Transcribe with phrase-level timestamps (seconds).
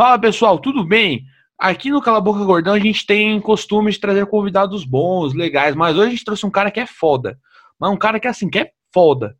[0.00, 1.26] Fala pessoal, tudo bem?
[1.58, 5.94] Aqui no Cala Boca Gordão a gente tem costume de trazer convidados bons, legais, mas
[5.94, 7.38] hoje a gente trouxe um cara que é foda.
[7.78, 9.36] Mas um cara que assim, que é foda.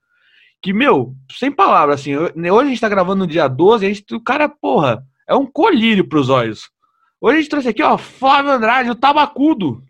[0.61, 4.15] Que, meu, sem palavras, assim, hoje a gente tá gravando no dia 12, a gente,
[4.15, 6.69] o cara, porra, é um colírio pros olhos.
[7.19, 9.83] Hoje a gente trouxe aqui, ó, Flávio Andrade, o tabacudo.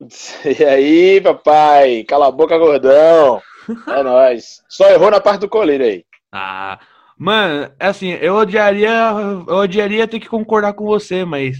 [0.44, 2.04] E aí, papai?
[2.04, 3.42] Cala a boca, gordão.
[3.88, 4.62] É nóis.
[4.68, 6.04] Só errou na parte do colírio aí.
[6.30, 6.78] Ah,
[7.18, 9.10] mano, é assim, eu odiaria,
[9.46, 11.58] eu odiaria ter que concordar com você, mas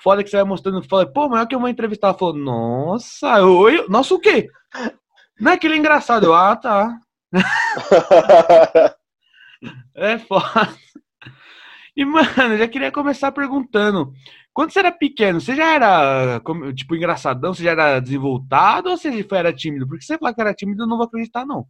[0.00, 3.44] foda que você vai mostrando, fala, pô, mas é que eu vou entrevistar, falou, nossa,
[3.44, 4.48] oi, nossa, o quê?
[5.38, 6.98] Não é aquele engraçado, eu, ah, tá.
[9.94, 10.74] é foda.
[11.96, 14.12] E, mano, eu já queria começar perguntando,
[14.52, 16.40] quando você era pequeno, você já era,
[16.74, 17.52] tipo, engraçadão?
[17.54, 19.86] Você já era desenvoltado ou você era tímido?
[19.86, 21.66] Porque você falar que era tímido, eu não vou acreditar, não.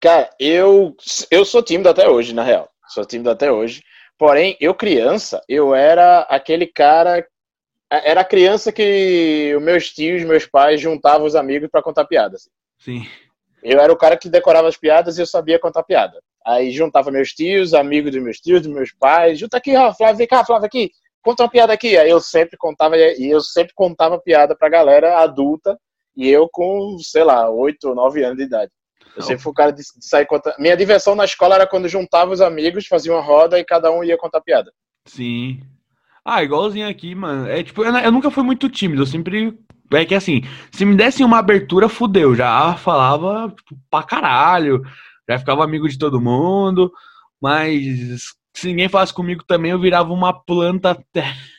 [0.00, 0.96] Cara, eu,
[1.30, 2.68] eu sou tímido até hoje, na real.
[2.88, 3.82] Sou tímido até hoje.
[4.16, 7.26] Porém, eu criança, eu era aquele cara.
[7.90, 12.48] Era a criança que os meus tios, meus pais juntavam os amigos para contar piadas.
[12.78, 13.06] Sim.
[13.62, 16.20] Eu era o cara que decorava as piadas e eu sabia contar piada.
[16.46, 19.38] Aí juntava meus tios, amigos dos meus tios, dos meus pais.
[19.38, 20.90] Junta aqui, ó, Flávio, vem cá, Flávio, aqui
[21.28, 21.96] conta uma piada aqui.
[21.96, 25.78] Aí eu sempre contava, e eu sempre contava piada pra galera adulta,
[26.16, 28.72] e eu com, sei lá, 8 ou 9 anos de idade.
[29.18, 30.54] Eu sempre fui o cara de, de sair contando.
[30.58, 34.04] Minha diversão na escola era quando juntava os amigos, fazia uma roda e cada um
[34.04, 34.72] ia contar piada.
[35.06, 35.60] Sim.
[36.24, 37.48] Ah, igualzinho aqui, mano.
[37.48, 39.58] É tipo, eu, eu nunca fui muito tímido, eu sempre.
[39.92, 42.34] É que assim, se me dessem uma abertura, fudeu.
[42.34, 44.82] Já falava tipo, pra caralho,
[45.28, 46.92] já ficava amigo de todo mundo,
[47.40, 51.34] mas se ninguém falasse comigo também, eu virava uma planta até.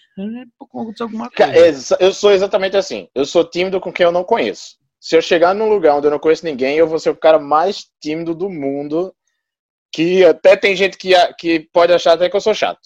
[1.53, 1.97] coisa.
[1.97, 3.07] Eu sou exatamente assim.
[3.15, 4.78] Eu sou tímido com quem eu não conheço.
[5.00, 7.39] Se eu chegar num lugar onde eu não conheço ninguém, eu vou ser o cara
[7.39, 9.14] mais tímido do mundo.
[9.94, 12.80] Que até tem gente que, que pode achar até que eu sou chato.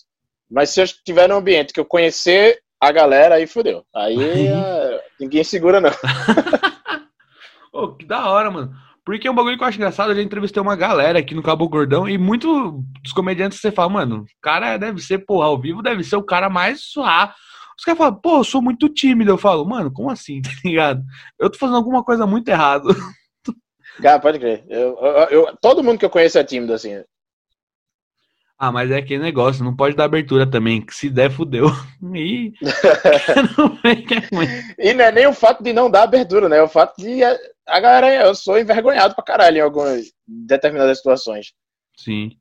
[0.50, 3.84] Mas se eu estiver num ambiente que eu conhecer a galera, aí fodeu.
[3.96, 5.90] Aí é, ninguém segura, não.
[7.74, 8.74] oh, que da hora, mano.
[9.06, 11.44] Porque é um bagulho que eu acho engraçado, eu já entrevistei uma galera aqui no
[11.44, 15.60] Cabo Gordão e muito dos comediantes você fala, mano, o cara deve ser, porra, ao
[15.60, 17.34] vivo deve ser o cara mais suave.
[17.78, 19.32] Os caras falam, pô, eu sou muito tímido.
[19.32, 21.04] Eu falo, mano, como assim, tá ligado?
[21.40, 22.90] Eu tô fazendo alguma coisa muito errada.
[24.02, 24.66] Cara, pode crer.
[24.70, 27.04] Eu, eu, eu, todo mundo que eu conheço é tímido, assim.
[28.58, 31.68] Ah, mas é aquele negócio, não pode dar abertura também, que se der, fudeu.
[32.16, 32.54] E...
[34.78, 36.58] e não é nem o fato de não dar abertura, né?
[36.58, 41.54] É o fato de a galera, eu sou envergonhado pra caralho em algumas determinadas situações.
[41.98, 42.32] Sim.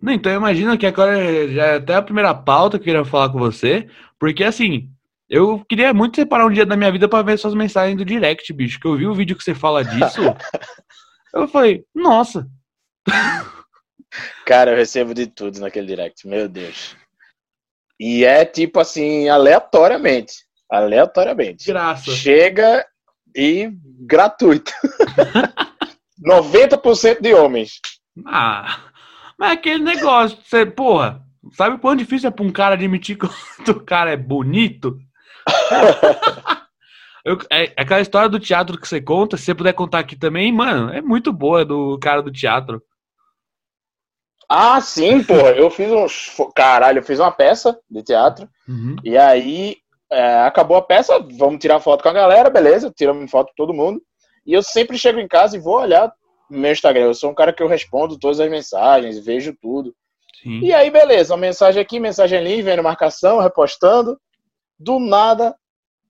[0.00, 3.04] Não, então eu imagino que agora já é até a primeira pauta que eu queria
[3.04, 3.88] falar com você,
[4.20, 4.90] porque assim,
[5.28, 8.52] eu queria muito separar um dia da minha vida para ver suas mensagens do direct,
[8.52, 10.20] bicho, que eu vi o vídeo que você fala disso.
[11.32, 12.46] eu falei, nossa.
[14.44, 16.96] Cara, eu recebo de tudo naquele direct, meu Deus.
[17.98, 20.34] E é tipo assim, aleatoriamente.
[20.70, 21.66] Aleatoriamente.
[21.66, 22.10] Graça.
[22.10, 22.86] Chega
[23.34, 23.70] e
[24.00, 24.72] gratuito.
[26.20, 27.80] 90% de homens.
[28.26, 28.90] Ah,
[29.38, 33.16] mas é aquele negócio, você, porra, sabe o quão difícil é pra um cara admitir
[33.16, 34.98] que o cara é bonito?
[37.24, 40.50] Eu, é, aquela história do teatro que você conta, se você puder contar aqui também,
[40.50, 42.82] mano, é muito boa do cara do teatro.
[44.48, 45.50] Ah, sim, porra.
[45.50, 46.06] Eu fiz um.
[46.52, 48.48] Caralho, eu fiz uma peça de teatro.
[48.66, 48.96] Uhum.
[49.04, 49.76] E aí
[50.10, 53.74] é, acabou a peça, vamos tirar foto com a galera, beleza, tiramos foto com todo
[53.74, 54.02] mundo.
[54.44, 56.12] E eu sempre chego em casa e vou olhar
[56.50, 57.04] no meu Instagram.
[57.04, 59.94] Eu sou um cara que eu respondo todas as mensagens, vejo tudo.
[60.42, 60.60] Sim.
[60.60, 64.18] E aí, beleza, uma mensagem aqui, mensagem ali, vendo marcação, repostando.
[64.78, 65.54] Do nada,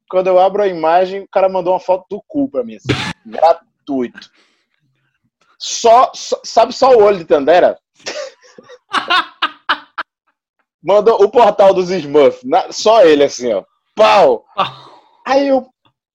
[0.09, 2.77] quando eu abro a imagem, o cara mandou uma foto do cu pra mim.
[2.77, 2.89] Assim,
[3.27, 4.31] gratuito.
[5.59, 7.79] Só, só, sabe só o olho de Tandera?
[10.83, 12.43] Mandou o portal dos Smurfs.
[12.71, 13.63] Só ele, assim, ó
[14.01, 14.47] pau.
[15.27, 15.69] Aí eu,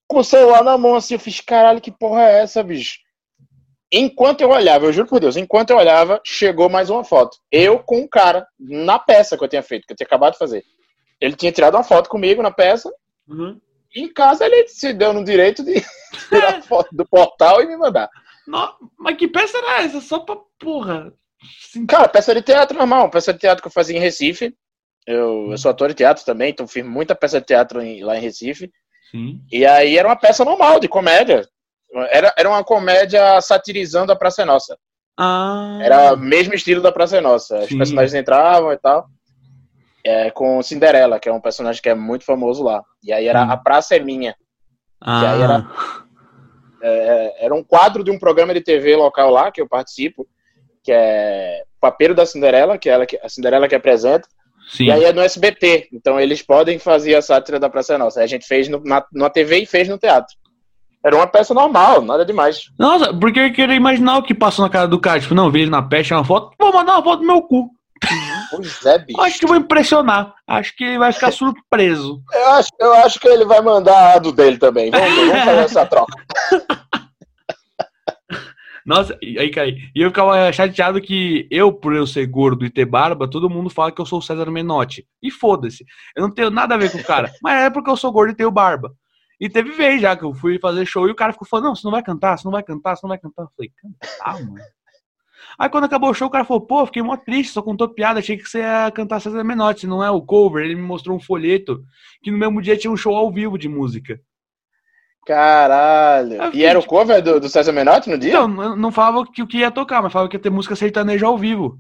[0.08, 2.98] com o celular na mão, assim, eu fiz, caralho, que porra é essa, bicho?
[3.98, 7.38] Enquanto eu olhava, eu juro por Deus, enquanto eu olhava, chegou mais uma foto.
[7.50, 10.40] Eu com um cara na peça que eu tinha feito, que eu tinha acabado de
[10.40, 10.66] fazer.
[11.22, 12.94] Ele tinha tirado uma foto comigo na peça.
[13.26, 13.58] Uhum.
[13.96, 15.76] E em casa ele se deu no direito de
[16.28, 18.10] tirar foto do portal e me mandar.
[18.46, 20.02] Não, mas que peça era essa?
[20.02, 21.14] Só pra porra.
[21.88, 23.10] Cara, peça de teatro normal.
[23.10, 24.54] Peça de teatro que eu fazia em Recife.
[25.08, 28.18] Eu, eu sou ator de teatro também, então fiz muita peça de teatro em, lá
[28.18, 28.70] em Recife.
[29.10, 29.40] Sim.
[29.50, 31.48] E aí era uma peça normal, de comédia.
[32.10, 34.78] Era, era uma comédia satirizando a Praça é Nossa.
[35.18, 35.80] Ah.
[35.82, 37.60] Era o mesmo estilo da Praça é Nossa.
[37.60, 37.78] Os Sim.
[37.78, 39.08] personagens entravam e tal.
[40.04, 42.84] É, com Cinderela, que é um personagem que é muito famoso lá.
[43.04, 44.36] E aí era A Praça é Minha.
[45.02, 45.22] Ah.
[45.24, 45.68] E aí era,
[46.84, 50.28] é, era um quadro de um programa de TV local lá, que eu participo,
[50.84, 54.28] que é Papeiro da Cinderela, que é ela, a Cinderela que apresenta.
[54.70, 54.86] Sim.
[54.86, 55.90] E aí é no SBT.
[55.94, 58.20] Então eles podem fazer a sátira da Praça Nossa.
[58.20, 60.36] Aí a gente fez no, na, na TV e fez no teatro.
[61.06, 62.72] Era uma peça normal, nada demais.
[62.80, 65.20] Nossa, porque eu queria imaginar o que passou na cara do cara.
[65.20, 67.70] Tipo, não, vi ele na peste, uma foto, vou mandar uma foto do meu cu.
[68.50, 69.22] Pois é, bicho.
[69.22, 70.34] Acho que vou impressionar.
[70.48, 72.20] Acho que ele vai ficar surpreso.
[72.34, 74.90] Eu acho, eu acho que ele vai mandar a do dele também.
[74.90, 76.14] Vamos, vamos fazer essa troca.
[78.84, 82.86] Nossa, aí, cara, e eu ficava chateado que eu, por eu ser gordo e ter
[82.86, 85.06] barba, todo mundo fala que eu sou o César Menotti.
[85.22, 85.86] E foda-se.
[86.16, 87.32] Eu não tenho nada a ver com o cara.
[87.44, 88.92] mas é porque eu sou gordo e tenho barba.
[89.40, 91.76] E teve vez já que eu fui fazer show e o cara ficou falando: Não,
[91.76, 93.44] você não vai cantar, você não vai cantar, você não vai cantar.
[93.44, 94.66] Eu falei: Cantar, mano.
[95.60, 98.20] Aí quando acabou o show, o cara falou: Pô, fiquei mó triste, só contou piada,
[98.20, 100.64] achei que você ia cantar César Menotti, não é o cover.
[100.64, 101.84] Ele me mostrou um folheto
[102.22, 104.20] que no mesmo dia tinha um show ao vivo de música.
[105.26, 106.54] Caralho.
[106.54, 108.48] e era o cover do, do César Menotti no dia?
[108.48, 111.26] Não, não falava que o que ia tocar, mas falava que ia ter música sertaneja
[111.26, 111.80] ao vivo.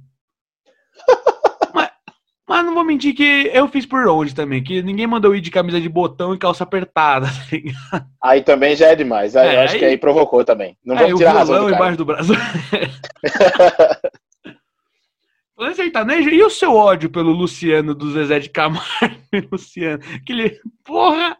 [2.47, 5.49] mas, não vou mentir que eu fiz por onde também, que ninguém mandou ir de
[5.49, 7.27] camisa de botão e calça apertada,
[7.91, 9.35] tá Aí também já é demais.
[9.35, 10.77] Aí, é, acho aí, que aí provocou também.
[10.85, 12.33] Não vou tirar a razão do embaixo do braço.
[15.75, 18.85] Sertanejo, e o seu ódio pelo Luciano do Zezé de Camargo
[19.51, 20.03] Luciano?
[20.15, 20.59] Aquele.
[20.83, 21.37] Porra!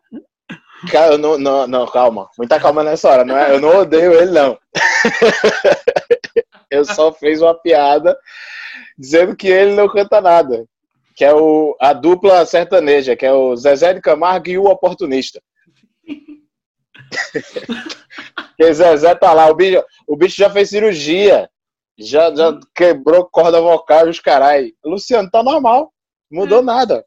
[0.92, 2.30] Cara, não, não, não, calma.
[2.38, 3.26] Muita calma nessa hora.
[3.26, 4.58] Não é, eu não odeio ele, não.
[6.70, 8.18] eu só fiz uma piada
[8.98, 10.66] dizendo que ele não canta nada.
[11.16, 15.42] Que é o, a dupla sertaneja, que é o Zezé de Camargo e o oportunista.
[18.58, 21.50] que Zezé tá lá, o bicho, o bicho já fez cirurgia.
[21.98, 24.74] Já, já quebrou corda vocal e os carai.
[24.84, 25.94] Luciano, tá normal.
[26.30, 26.64] Mudou é.
[26.64, 27.06] nada.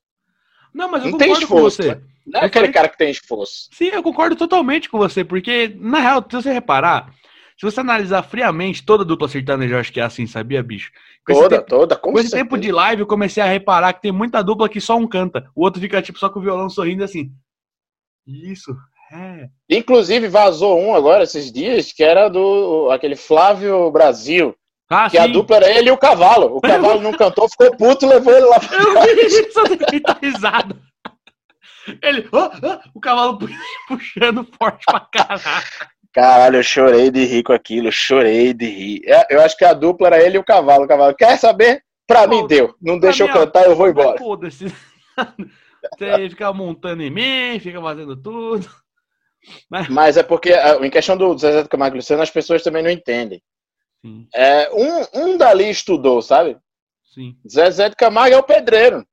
[0.73, 2.01] Não, mas eu não tem esforço, com você.
[2.27, 3.69] Não é aquele cara que tem esforço.
[3.73, 7.13] Sim, eu concordo totalmente com você, porque, na real, se você reparar,
[7.59, 10.93] se você analisar friamente, toda dupla sertaneja eu acho que é assim, sabia, bicho?
[11.27, 14.01] Com toda, tempo, toda, com, com esse tempo de live eu comecei a reparar que
[14.01, 16.71] tem muita dupla que só um canta, o outro fica tipo só com o violão
[16.71, 17.33] sorrindo assim.
[18.25, 18.77] Isso,
[19.13, 19.49] é.
[19.69, 24.55] Inclusive vazou um agora esses dias que era do aquele Flávio Brasil.
[24.89, 25.23] Ah, que sim.
[25.23, 26.57] a dupla era ele e o cavalo.
[26.57, 29.61] O cavalo não cantou, ficou puto, levou ele lá pra Eu vi isso,
[30.23, 30.77] risada.
[32.03, 33.39] Ele, oh, oh, o cavalo
[33.89, 35.65] puxando forte pra caralho.
[36.13, 39.03] Caralho, eu chorei de rir com aquilo, chorei de rir.
[39.07, 40.85] É, eu acho que a dupla era ele e o cavalo.
[40.85, 41.83] O cavalo, quer saber?
[42.07, 42.75] Pra Pô, mim deu.
[42.81, 44.19] Não deixa eu cantar, eu vou embora.
[44.19, 44.67] Foda-se.
[45.99, 48.69] Você fica montando em mim, fica fazendo tudo.
[49.71, 50.53] Mas, Mas é porque,
[50.83, 53.41] em questão do Zezé do Camargo Luciano, as pessoas também não entendem.
[54.05, 54.27] Sim.
[54.35, 56.57] É, um, um dali estudou, sabe?
[57.05, 57.37] Sim.
[57.49, 59.07] Zezé de Camargo é o pedreiro.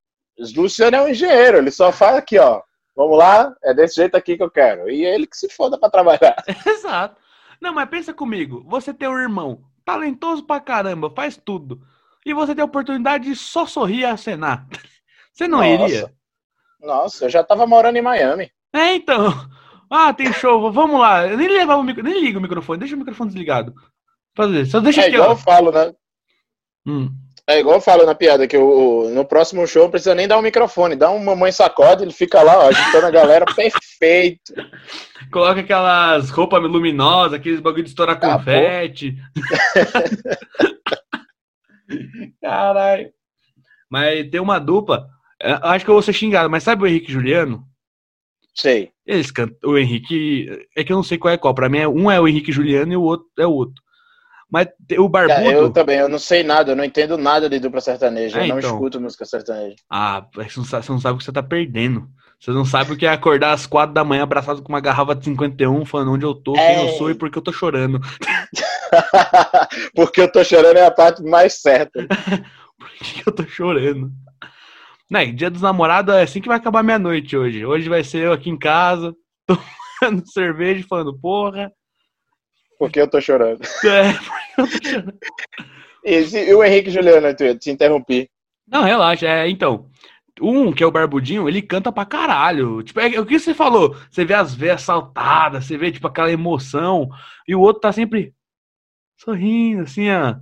[0.55, 2.61] Luciano é um engenheiro, ele só fala aqui, ó.
[2.95, 4.89] Vamos lá, é desse jeito aqui que eu quero.
[4.89, 6.35] E ele que se foda pra trabalhar.
[6.65, 7.19] Exato.
[7.59, 8.63] Não, mas pensa comigo.
[8.67, 11.81] Você tem um irmão talentoso pra caramba, faz tudo.
[12.25, 14.67] E você tem a oportunidade de só sorrir e acenar.
[15.31, 15.83] Você não Nossa.
[15.83, 16.13] iria?
[16.79, 18.49] Nossa, eu já tava morando em Miami.
[18.73, 19.33] É, então.
[19.89, 21.27] Ah, tem show, vamos lá.
[21.27, 22.01] Eu nem levava o micro...
[22.01, 23.75] nem liga o microfone, deixa o microfone desligado.
[24.33, 25.33] Fazer, só deixa é aqui, igual ó.
[25.33, 25.93] eu falo, né?
[26.85, 27.13] Hum.
[27.47, 30.39] É igual eu falo na piada, que o, no próximo show não precisa nem dar
[30.39, 34.51] um microfone, dá um mamãe sacode, ele fica lá, ó, agitando a galera, perfeito.
[35.31, 39.15] Coloca aquelas roupas luminosas, aqueles bagulho de estourar confete.
[42.41, 43.11] Caralho.
[43.91, 45.07] Mas tem uma dupla,
[45.39, 47.63] é, acho que eu vou ser xingado, mas sabe o Henrique Juliano?
[48.55, 48.89] Sei.
[49.05, 51.87] Eles cantam, o Henrique, é que eu não sei qual é qual, pra mim é,
[51.87, 53.84] um é o Henrique Juliano e o outro é o outro.
[54.51, 55.49] Mas o Barbudo.
[55.49, 58.39] eu também, eu não sei nada, eu não entendo nada de dupla sertaneja.
[58.39, 58.71] É, eu não então...
[58.71, 59.75] escuto música sertaneja.
[59.89, 62.07] Ah, você não, sabe, você não sabe o que você tá perdendo.
[62.39, 65.15] Você não sabe o que é acordar às quatro da manhã abraçado com uma garrafa
[65.15, 66.83] de 51, falando onde eu tô, quem é...
[66.83, 67.99] eu sou e por que eu tô chorando.
[69.95, 72.05] porque eu tô chorando é a parte mais certa.
[72.77, 74.11] por que eu tô chorando?
[75.09, 77.65] Né, dia dos namorados é assim que vai acabar meia-noite hoje.
[77.65, 79.15] Hoje vai ser eu aqui em casa,
[79.99, 81.71] tomando cerveja, falando, porra,
[82.77, 83.61] porque eu tô chorando.
[83.85, 85.19] É, porque eu tô chorando.
[86.03, 88.29] E, o Henrique Juliano, eu te interrompi.
[88.67, 89.27] Não, relaxa.
[89.27, 89.89] É, então,
[90.41, 92.83] um, que é o Barbudinho, ele canta pra caralho.
[92.83, 93.95] Tipo, é, o que você falou?
[94.09, 97.09] Você vê as veias saltadas, você vê, tipo, aquela emoção.
[97.47, 98.33] E o outro tá sempre
[99.17, 100.35] sorrindo, assim, ó.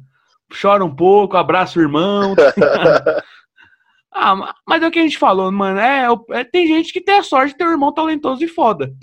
[0.59, 2.35] Chora um pouco, abraça o irmão.
[4.11, 5.79] ah, mas é o que a gente falou, mano.
[5.79, 8.93] É, é, tem gente que tem a sorte de ter um irmão talentoso e foda.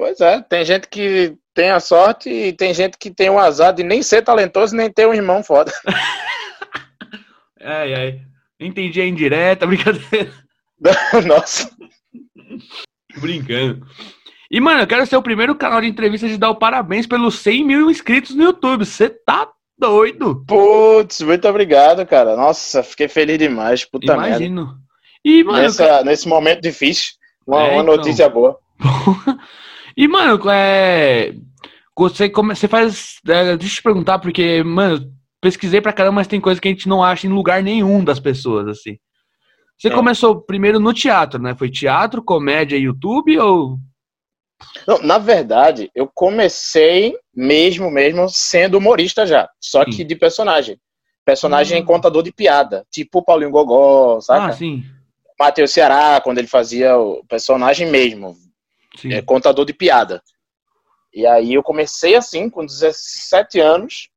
[0.00, 3.74] Pois é, tem gente que tem a sorte e tem gente que tem o azar
[3.74, 5.70] de nem ser talentoso nem ter um irmão foda.
[7.60, 8.20] ai, ai.
[8.58, 10.32] Entendi a indireta, brincadeira.
[11.26, 11.70] Nossa.
[13.20, 13.86] Brincando.
[14.50, 17.38] E, mano, eu quero ser o primeiro canal de entrevistas de dar o parabéns pelos
[17.40, 18.86] 100 mil inscritos no YouTube.
[18.86, 20.42] Você tá doido.
[20.46, 22.34] Putz, muito obrigado, cara.
[22.36, 23.84] Nossa, fiquei feliz demais.
[23.84, 24.64] Puta Imagino.
[24.64, 24.80] merda.
[25.22, 26.04] E, mano, Nessa, cara...
[26.04, 27.12] Nesse momento difícil,
[27.46, 27.96] uma, é, uma então...
[27.96, 28.58] notícia boa.
[29.96, 31.34] e, mano, é.
[31.96, 32.54] Você, come...
[32.54, 33.16] você faz.
[33.26, 36.70] É, deixa eu te perguntar, porque, mano, pesquisei pra caramba, mas tem coisa que a
[36.70, 38.96] gente não acha em lugar nenhum das pessoas, assim.
[39.78, 39.90] Você é.
[39.90, 41.54] começou primeiro no teatro, né?
[41.54, 43.78] Foi teatro, comédia, YouTube ou.
[44.86, 49.48] Não, na verdade, eu comecei mesmo, mesmo sendo humorista já.
[49.58, 49.90] Só sim.
[49.90, 50.78] que de personagem.
[51.24, 51.86] Personagem hum.
[51.86, 52.84] contador de piada.
[52.90, 54.50] Tipo o Paulinho Gogó, sabe?
[54.50, 54.84] Ah, sim.
[55.38, 58.36] Matheus Ceará, quando ele fazia o personagem mesmo.
[58.96, 59.12] Sim.
[59.12, 60.22] É, contador de piada.
[61.12, 64.08] E aí eu comecei assim, com 17 anos.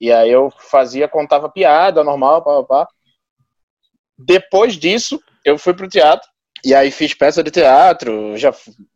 [0.00, 2.88] E aí eu fazia, contava piada normal, pá, pá.
[4.18, 6.28] Depois disso, eu fui pro teatro.
[6.64, 8.52] E aí fiz peça de teatro, já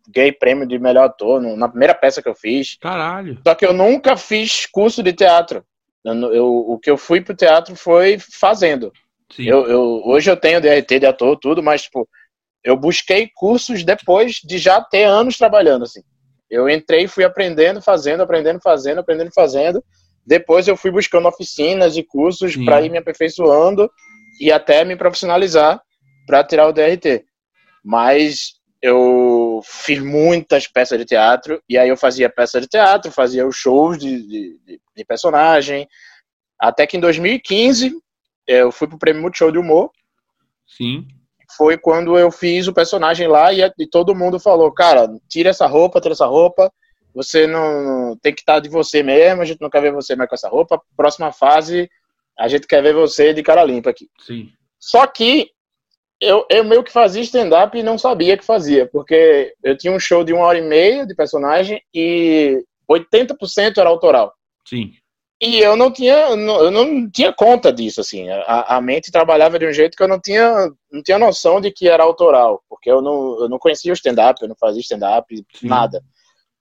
[0.09, 2.77] ganhei prêmio de melhor ator na primeira peça que eu fiz.
[2.81, 3.39] Caralho.
[3.47, 5.65] Só que eu nunca fiz curso de teatro.
[6.05, 8.93] Eu, eu, o que eu fui pro teatro foi fazendo.
[9.39, 12.09] Eu, eu, hoje eu tenho DRT de ator, tudo, mas tipo,
[12.63, 16.03] eu busquei cursos depois de já ter anos trabalhando, assim.
[16.51, 19.85] Eu entrei, fui aprendendo, fazendo, aprendendo, fazendo, aprendendo, fazendo.
[20.27, 23.91] Depois eu fui buscando oficinas e cursos para ir me aperfeiçoando
[24.41, 25.81] e até me profissionalizar
[26.27, 27.25] para tirar o DRT.
[27.85, 33.47] Mas eu fiz muitas peças de teatro, e aí eu fazia peça de teatro, fazia
[33.47, 35.87] os shows de, de, de personagem,
[36.59, 37.93] até que em 2015
[38.47, 39.91] eu fui pro Prêmio Multishow de Humor.
[40.67, 41.07] Sim.
[41.57, 45.67] Foi quando eu fiz o personagem lá e, e todo mundo falou, cara, tira essa
[45.67, 46.73] roupa, tira essa roupa,
[47.15, 50.29] você não tem que estar de você mesmo, a gente não quer ver você mais
[50.29, 50.81] com essa roupa.
[50.97, 51.91] Próxima fase,
[52.39, 54.09] a gente quer ver você de cara limpa aqui.
[54.27, 54.49] Sim.
[54.79, 55.51] Só que
[56.21, 59.99] eu, eu meio que fazia stand-up e não sabia que fazia, porque eu tinha um
[59.99, 64.35] show de uma hora e meia de personagem e 80% era autoral.
[64.67, 64.93] Sim.
[65.41, 68.29] E eu não tinha, eu não tinha conta disso, assim.
[68.29, 71.71] A, a mente trabalhava de um jeito que eu não tinha, não tinha noção de
[71.71, 75.27] que era autoral, porque eu não, eu não conhecia o stand-up, eu não fazia stand-up,
[75.63, 76.03] nada.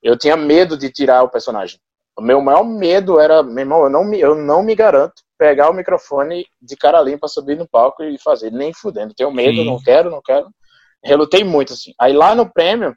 [0.02, 1.78] Eu tinha medo de tirar o personagem.
[2.16, 5.70] O meu maior medo era, meu irmão, eu não me, eu não me garanto pegar
[5.70, 9.14] o microfone de cara limpa, subir no palco e fazer, nem fudendo.
[9.14, 9.64] Tenho medo, Sim.
[9.64, 10.48] não quero, não quero.
[11.02, 11.92] Relutei muito, assim.
[11.98, 12.94] Aí lá no prêmio,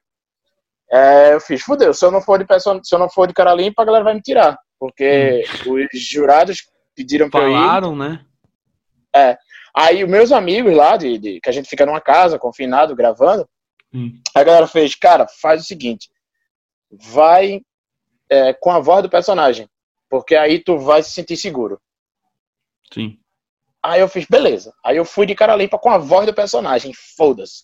[0.91, 3.33] é, eu fiz, fudeu, se eu não for de pessoa, se eu não for de
[3.33, 4.57] cara limpa, a galera vai me tirar.
[4.83, 7.53] Porque os jurados pediram eu ir.
[7.53, 8.25] Falaram, né?
[9.15, 9.37] É.
[9.73, 13.47] Aí os meus amigos lá, de, de, que a gente fica numa casa, confinado, gravando,
[13.93, 14.11] hum.
[14.35, 16.09] a galera fez, cara, faz o seguinte,
[16.91, 17.61] vai
[18.29, 19.69] é, com a voz do personagem,
[20.09, 21.79] porque aí tu vai se sentir seguro.
[22.93, 23.17] Sim.
[23.81, 24.73] Aí eu fiz, beleza.
[24.83, 27.63] Aí eu fui de cara limpa com a voz do personagem, foda-se.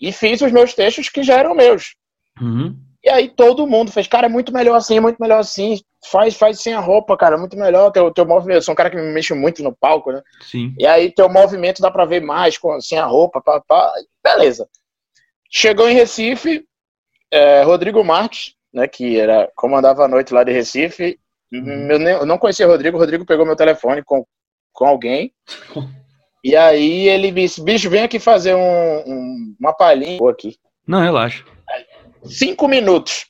[0.00, 1.94] E fiz os meus textos que já eram meus.
[2.40, 2.76] Uhum.
[3.02, 5.80] E aí todo mundo fez, cara, é muito melhor assim, é muito melhor assim.
[6.10, 7.90] Faz, faz sem a roupa, cara, é muito melhor.
[7.90, 8.58] Teu, teu movimento.
[8.58, 10.22] Eu sou um cara que me mexe muito no palco, né?
[10.42, 10.74] Sim.
[10.78, 13.92] E aí teu movimento dá pra ver mais com, sem a roupa, pá, pá.
[14.22, 14.68] Beleza.
[15.50, 16.64] Chegou em Recife,
[17.30, 21.18] é, Rodrigo Marques, né, que era comandava a noite lá de Recife.
[21.52, 21.90] Uhum.
[21.90, 24.24] Eu, nem, eu, não conhecia o Rodrigo, o Rodrigo pegou meu telefone com,
[24.72, 25.32] com alguém.
[26.44, 30.56] e aí ele disse, bicho, vem aqui fazer um, um, uma palhinha aqui.
[30.86, 31.44] Não, relaxa.
[32.24, 33.26] Cinco minutos.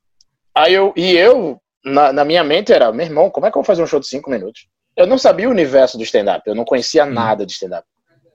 [0.55, 3.63] Aí eu, e eu, na, na, minha mente era, meu irmão, como é que eu
[3.63, 4.67] vou fazer um show de cinco minutos?
[4.97, 7.13] Eu não sabia o universo do stand-up, eu não conhecia uhum.
[7.13, 7.87] nada de stand-up.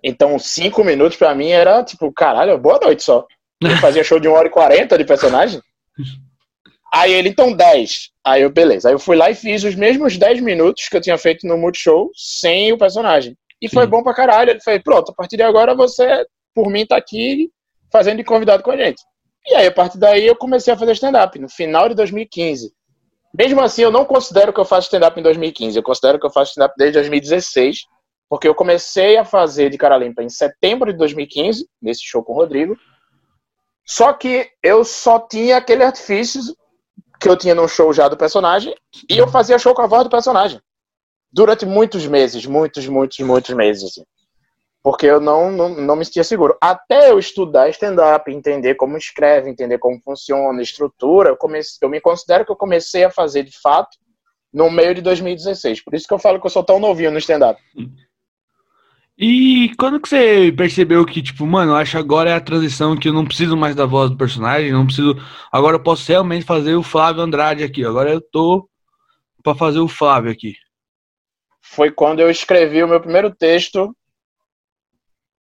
[0.03, 3.25] Então, cinco minutos para mim era tipo, caralho, boa noite só.
[3.61, 5.59] Eu fazia show de uma hora e quarenta de personagem.
[6.93, 8.11] Aí ele, então 10.
[8.23, 8.87] Aí eu, beleza.
[8.87, 11.57] Aí eu fui lá e fiz os mesmos 10 minutos que eu tinha feito no
[11.57, 13.35] Multishow sem o personagem.
[13.61, 13.75] E Sim.
[13.75, 14.51] foi bom pra caralho.
[14.51, 17.49] Ele falou, pronto, a partir de agora você, por mim, tá aqui
[17.91, 19.01] fazendo de convidado com a gente.
[19.47, 22.73] E aí, a partir daí, eu comecei a fazer stand-up no final de 2015.
[23.37, 25.77] Mesmo assim, eu não considero que eu faço stand-up em 2015.
[25.77, 27.79] Eu considero que eu faço stand-up desde 2016,
[28.29, 32.33] porque eu comecei a fazer de cara limpa em setembro de 2015, nesse show com
[32.33, 32.75] o Rodrigo.
[33.85, 36.41] Só que eu só tinha aquele artifício
[37.19, 38.75] que eu tinha num show já do personagem
[39.09, 40.59] e eu fazia show com a voz do personagem.
[41.31, 44.03] Durante muitos meses, muitos, muitos, muitos meses, assim.
[44.85, 46.55] Porque eu não, não, não me sentia seguro.
[46.61, 51.99] Até eu estudar stand-up, entender como escreve, entender como funciona, estrutura, eu, comecei, eu me
[51.99, 53.97] considero que eu comecei a fazer de fato
[54.53, 55.83] no meio de 2016.
[55.83, 57.59] Por isso que eu falo que eu sou tão novinho no stand-up.
[59.17, 63.09] E quando que você percebeu que, tipo, mano, eu acho agora é a transição que
[63.09, 65.15] eu não preciso mais da voz do personagem, não preciso.
[65.51, 67.83] Agora eu posso realmente fazer o Flávio Andrade aqui.
[67.83, 68.69] Agora eu tô
[69.41, 70.53] para fazer o Flávio aqui.
[71.59, 73.91] Foi quando eu escrevi o meu primeiro texto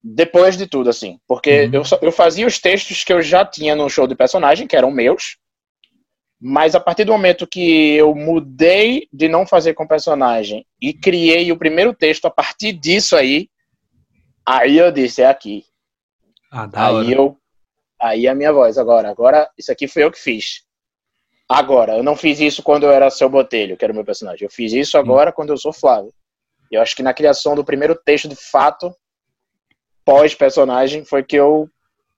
[0.03, 1.19] depois de tudo, assim.
[1.29, 1.75] Porque uhum.
[1.75, 4.91] eu, eu fazia os textos que eu já tinha no show de personagem, que eram
[4.91, 5.37] meus.
[6.41, 11.53] Mas a partir do momento que eu mudei de não fazer com personagem e criei
[11.53, 13.49] o primeiro texto a partir disso aí,
[14.45, 15.65] aí eu disse, é aqui.
[16.51, 17.13] Ah, aí hora.
[17.13, 17.37] eu
[18.01, 20.65] aí a minha voz agora, agora isso aqui foi eu que fiz.
[21.49, 24.45] Agora, eu não fiz isso quando eu era seu Botelho, que era o meu personagem.
[24.45, 26.13] Eu fiz isso agora quando eu sou Flávio.
[26.71, 28.93] Eu acho que na criação do primeiro texto, de fato,
[30.05, 31.69] pós-personagem, foi que eu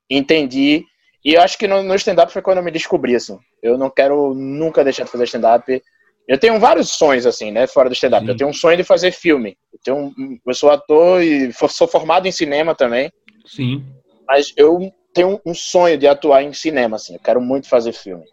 [0.09, 0.85] entendi
[1.25, 3.39] e eu acho que no, no stand-up foi quando eu me descobri, assim.
[3.63, 5.81] Eu não quero nunca deixar de fazer stand-up.
[6.27, 8.27] Eu tenho vários sonhos, assim, né, fora do stand-up.
[8.27, 9.57] Eu tenho um sonho de fazer filme.
[9.73, 13.11] Eu, tenho um, eu sou ator e sou formado em cinema também.
[13.43, 13.83] Sim.
[14.27, 17.15] Mas eu tenho um sonho de atuar em cinema, assim.
[17.15, 18.25] Eu quero muito fazer filme.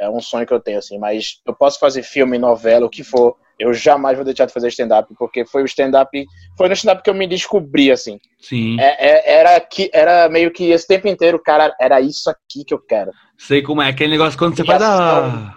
[0.00, 0.98] É um sonho que eu tenho, assim.
[0.98, 4.68] Mas eu posso fazer filme, novela, o que for eu jamais vou deixar de fazer
[4.68, 6.26] stand-up, porque foi o stand-up,
[6.56, 8.18] foi no stand-up que eu me descobri, assim.
[8.40, 8.80] Sim.
[8.80, 12.72] É, é, era, que, era meio que esse tempo inteiro, cara, era isso aqui que
[12.72, 13.12] eu quero.
[13.36, 15.54] Sei como é, aquele negócio quando você faz a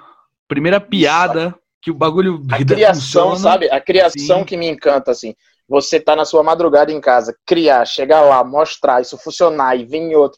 [0.50, 1.56] primeira piada, isso.
[1.82, 2.44] que o bagulho.
[2.52, 3.38] A criação, funciona.
[3.38, 3.70] sabe?
[3.72, 4.46] A criação Sim.
[4.46, 5.34] que me encanta, assim.
[5.70, 10.00] Você tá na sua madrugada em casa, criar, chegar lá, mostrar isso funcionar e vir
[10.00, 10.38] em outro.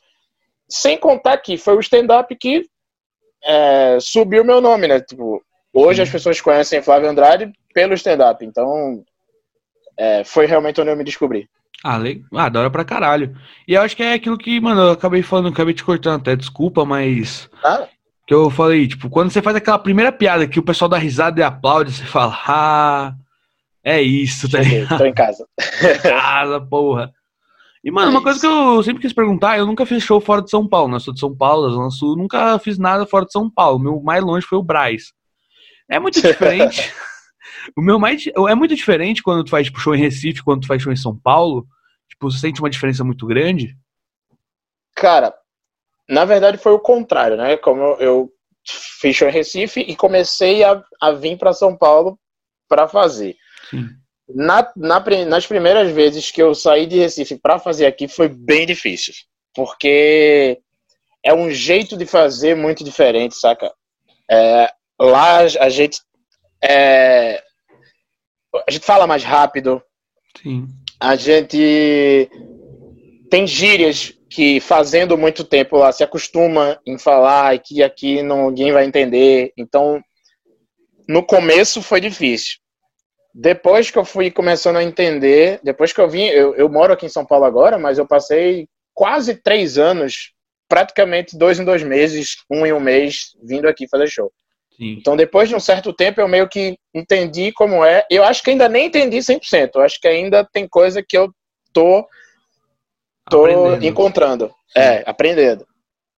[0.69, 2.63] Sem contar que foi o stand-up que
[3.43, 4.99] é, subiu meu nome, né?
[4.99, 5.41] Tipo,
[5.77, 9.03] Hoje as pessoas conhecem Flávio Andrade pelo stand-up, então
[9.99, 11.49] é, foi realmente onde eu me descobri.
[11.83, 12.23] Ah, le...
[12.33, 13.35] ah, da hora pra caralho.
[13.67, 16.33] E eu acho que é aquilo que, mano, eu acabei falando, acabei te cortando até,
[16.33, 17.49] desculpa, mas.
[17.61, 17.89] Ah.
[18.25, 21.41] Que eu falei, tipo, quando você faz aquela primeira piada que o pessoal dá risada
[21.41, 23.13] e aplaude, você fala, ah,
[23.83, 24.97] é isso, tá ligado?
[24.97, 25.45] Tô em casa.
[25.59, 27.11] em casa, porra.
[27.83, 30.41] E, mano, é uma coisa que eu sempre quis perguntar, eu nunca fiz show fora
[30.41, 30.95] de São Paulo, né?
[30.95, 33.77] Eu sou de São Paulo, da Zona Sul, nunca fiz nada fora de São Paulo.
[33.77, 35.13] Meu mais longe foi o Braz.
[35.89, 36.93] É muito diferente.
[37.75, 38.25] o meu mais.
[38.27, 40.97] É muito diferente quando tu faz tipo, show em Recife, quando tu faz show em
[40.97, 41.65] São Paulo.
[42.09, 43.75] Tipo, você sente uma diferença muito grande?
[44.95, 45.33] Cara,
[46.07, 47.57] na verdade foi o contrário, né?
[47.57, 48.33] Como eu, eu
[49.01, 52.17] fiz show em Recife e comecei a, a vir para São Paulo
[52.67, 53.35] para fazer.
[54.27, 58.65] Na, na, nas primeiras vezes que eu saí de Recife para fazer aqui foi bem
[58.65, 59.13] difícil,
[59.53, 60.59] porque
[61.23, 63.71] é um jeito de fazer muito diferente, saca?
[64.29, 65.99] É, Lá a gente
[66.63, 67.43] é,
[68.67, 69.81] a gente fala mais rápido.
[70.41, 70.67] Sim.
[70.99, 72.29] A gente
[73.29, 78.71] tem gírias que fazendo muito tempo lá se acostuma em falar e que aqui ninguém
[78.71, 79.51] vai entender.
[79.57, 80.01] Então,
[81.07, 82.57] no começo foi difícil.
[83.33, 87.05] Depois que eu fui começando a entender, depois que eu vim, eu, eu moro aqui
[87.05, 90.31] em São Paulo agora, mas eu passei quase três anos,
[90.69, 94.31] praticamente dois em dois meses, um em um mês, vindo aqui fazer show.
[94.77, 94.95] Sim.
[94.99, 98.05] Então, depois de um certo tempo, eu meio que entendi como é.
[98.09, 99.71] Eu acho que ainda nem entendi 100%.
[99.75, 101.33] Eu acho que ainda tem coisa que eu
[101.71, 102.07] tô,
[103.29, 104.47] tô encontrando.
[104.67, 104.79] Sim.
[104.79, 105.65] É, aprendendo.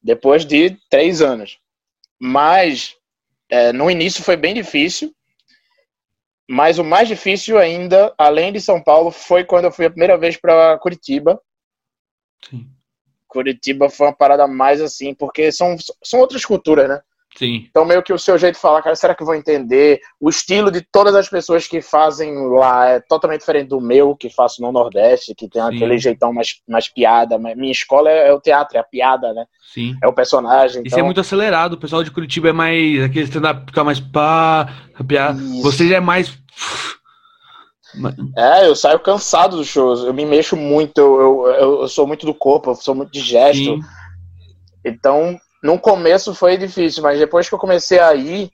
[0.01, 1.59] Depois de três anos.
[2.19, 2.95] Mas,
[3.49, 5.13] é, no início foi bem difícil.
[6.49, 10.17] Mas o mais difícil ainda, além de São Paulo, foi quando eu fui a primeira
[10.17, 11.39] vez para Curitiba.
[12.49, 12.67] Sim.
[13.27, 17.01] Curitiba foi uma parada mais assim, porque são, são outras culturas, né?
[17.37, 17.67] Sim.
[17.69, 19.99] Então, meio que o seu jeito de falar, cara, será que eu vou entender?
[20.19, 24.27] O estilo de todas as pessoas que fazem lá é totalmente diferente do meu, que
[24.27, 25.67] faço no Nordeste, que tem Sim.
[25.67, 27.37] aquele jeitão mais, mais piada.
[27.37, 29.45] Minha escola é, é, o teatro, é a piada, né?
[29.71, 29.95] Sim.
[30.01, 30.81] É o personagem.
[30.83, 30.99] Isso é então...
[30.99, 31.73] é muito acelerado.
[31.73, 33.03] O pessoal de Curitiba é mais.
[33.03, 35.39] Aquele stand-up fica mais pá, a piada.
[35.39, 35.61] Isso.
[35.61, 36.35] Você já é mais.
[38.35, 40.03] É, eu saio cansado dos shows.
[40.03, 43.21] Eu me mexo muito, eu, eu, eu sou muito do corpo, eu sou muito de
[43.21, 43.63] gesto.
[43.63, 43.79] Sim.
[44.83, 48.49] Então, no começo foi difícil, mas depois que eu comecei a ir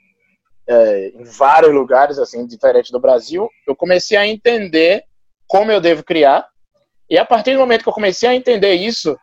[0.68, 5.04] é, em vários lugares, assim, diferente do Brasil, eu comecei a entender
[5.48, 6.48] como eu devo criar.
[7.10, 9.18] E a partir do momento que eu comecei a entender isso,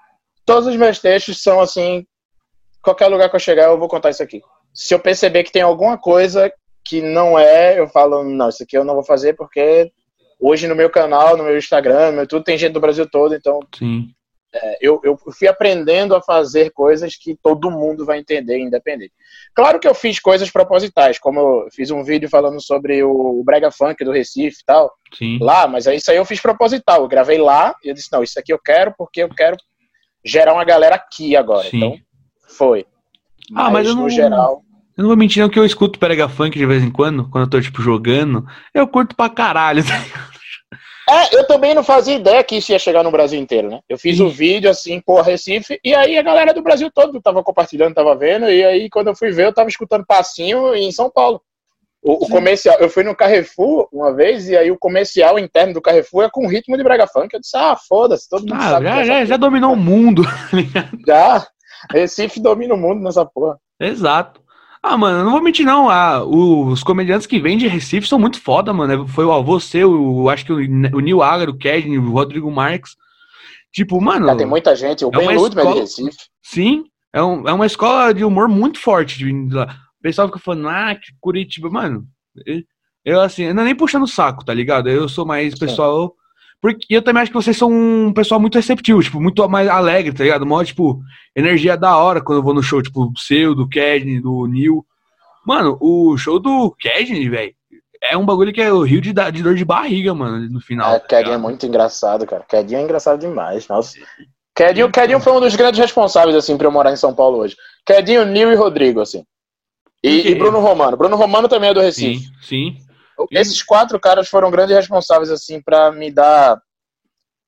[0.45, 2.07] todos os meus textos são assim:
[2.83, 4.43] qualquer lugar que eu chegar, eu vou contar isso aqui.
[4.75, 6.53] Se eu perceber que tem alguma coisa
[6.85, 9.91] que não é, eu falo: não, isso aqui eu não vou fazer porque
[10.39, 13.35] hoje no meu canal, no meu Instagram, no meu tudo tem gente do Brasil todo,
[13.35, 14.13] então Sim
[14.53, 19.13] é, eu, eu fui aprendendo a fazer coisas que todo mundo vai entender, independente.
[19.55, 23.71] Claro que eu fiz coisas propositais, como eu fiz um vídeo falando sobre o Brega
[23.71, 25.39] Funk do Recife e tal, Sim.
[25.41, 27.03] lá, mas isso aí eu fiz proposital.
[27.03, 29.57] Eu gravei lá e eu disse: não, isso aqui eu quero porque eu quero
[30.25, 31.69] gerar uma galera aqui agora.
[31.69, 31.77] Sim.
[31.77, 31.99] Então,
[32.49, 32.87] foi.
[33.51, 34.63] Mas, ah, mas eu no não, geral.
[34.97, 37.45] Eu não vou mentir, não, que eu escuto Brega Funk de vez em quando, quando
[37.45, 38.47] eu tô, tipo, jogando.
[38.75, 39.95] Eu curto pra caralho, tá
[41.11, 43.81] é, eu também não fazia ideia que isso ia chegar no Brasil inteiro, né?
[43.89, 47.21] Eu fiz o um vídeo assim, por Recife, e aí a galera do Brasil todo
[47.21, 50.93] tava compartilhando, tava vendo, e aí quando eu fui ver, eu tava escutando passinho em
[50.93, 51.41] São Paulo.
[52.03, 55.83] O, o comercial, eu fui no Carrefour uma vez, e aí o comercial interno do
[55.83, 57.35] Carrefour é com ritmo de Brega Funk.
[57.35, 58.87] Eu disse, ah, foda-se, todo mundo ah, sabe.
[58.87, 60.23] Já, já, já dominou o mundo.
[61.07, 61.47] já.
[61.91, 63.59] Recife domina o mundo nessa porra.
[63.79, 64.40] Exato.
[64.83, 65.91] Ah, mano, não vou mentir, não.
[65.91, 69.07] Ah, os comediantes que vêm de Recife são muito foda, mano.
[69.07, 72.97] Foi o você, o, acho que o, o Neil Agar, o Kedney, o Rodrigo Marques.
[73.73, 74.27] Tipo, mano.
[74.27, 75.05] Já tem muita gente.
[75.05, 76.17] O é Ben Ludman é de Recife.
[76.43, 79.23] Sim, é, um, é uma escola de humor muito forte.
[79.25, 79.67] O
[80.03, 81.69] pessoal fica falando, ah, que Curitiba.
[81.69, 82.07] Mano,
[83.05, 84.89] eu assim, não é nem puxando o saco, tá ligado?
[84.89, 86.15] Eu sou mais pessoal.
[86.61, 90.13] Porque eu também acho que vocês são um pessoal muito receptivo, tipo, muito mais alegre,
[90.13, 90.45] tá ligado?
[90.45, 91.01] Mó, tipo,
[91.35, 94.85] energia da hora quando eu vou no show, tipo, seu, do Kedney, do Neil.
[95.47, 97.55] Mano, o show do Kedney, velho,
[98.03, 100.95] é um bagulho que é o rio de, de dor de barriga, mano, no final.
[100.95, 102.45] É, tá Kedinho é muito engraçado, cara.
[102.49, 103.99] Kedinho é engraçado demais, nossa.
[104.55, 107.57] Kedinho, Kedinho foi um dos grandes responsáveis, assim, pra eu morar em São Paulo hoje.
[107.87, 109.25] Kedinho, Nil e Rodrigo, assim.
[110.03, 110.97] E, e, Bruno Romano.
[110.97, 112.21] Bruno Romano também é do Recife.
[112.21, 112.77] Sim, sim.
[113.31, 116.61] Esses quatro caras foram grandes responsáveis, assim, pra me dar...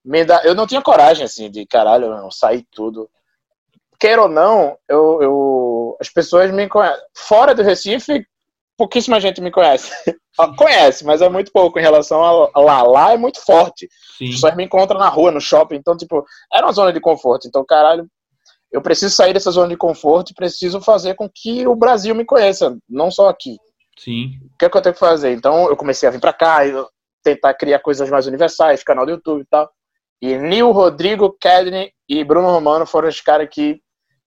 [0.05, 0.45] Me dar...
[0.45, 3.09] Eu não tinha coragem, assim, de, caralho, não, sair tudo.
[3.99, 5.97] Queira ou não, eu, eu...
[6.01, 7.01] as pessoas me conhecem.
[7.15, 8.27] Fora do Recife,
[8.77, 9.93] pouquíssima gente me conhece.
[10.57, 12.83] conhece, mas é muito pouco em relação a lá.
[12.83, 13.89] Lá é muito forte.
[14.19, 14.25] Sim.
[14.25, 15.77] As pessoas me encontram na rua, no shopping.
[15.77, 17.47] Então, tipo, era uma zona de conforto.
[17.47, 18.09] Então, caralho,
[18.73, 22.25] eu preciso sair dessa zona de conforto e preciso fazer com que o Brasil me
[22.25, 23.57] conheça, não só aqui.
[23.99, 24.39] Sim.
[24.55, 25.33] O que, é que eu tenho que fazer?
[25.33, 26.61] Então, eu comecei a vir pra cá,
[27.23, 29.71] tentar criar coisas mais universais, canal do YouTube e tal.
[30.21, 33.81] E Nil, Rodrigo, Kedney e Bruno Romano foram os caras que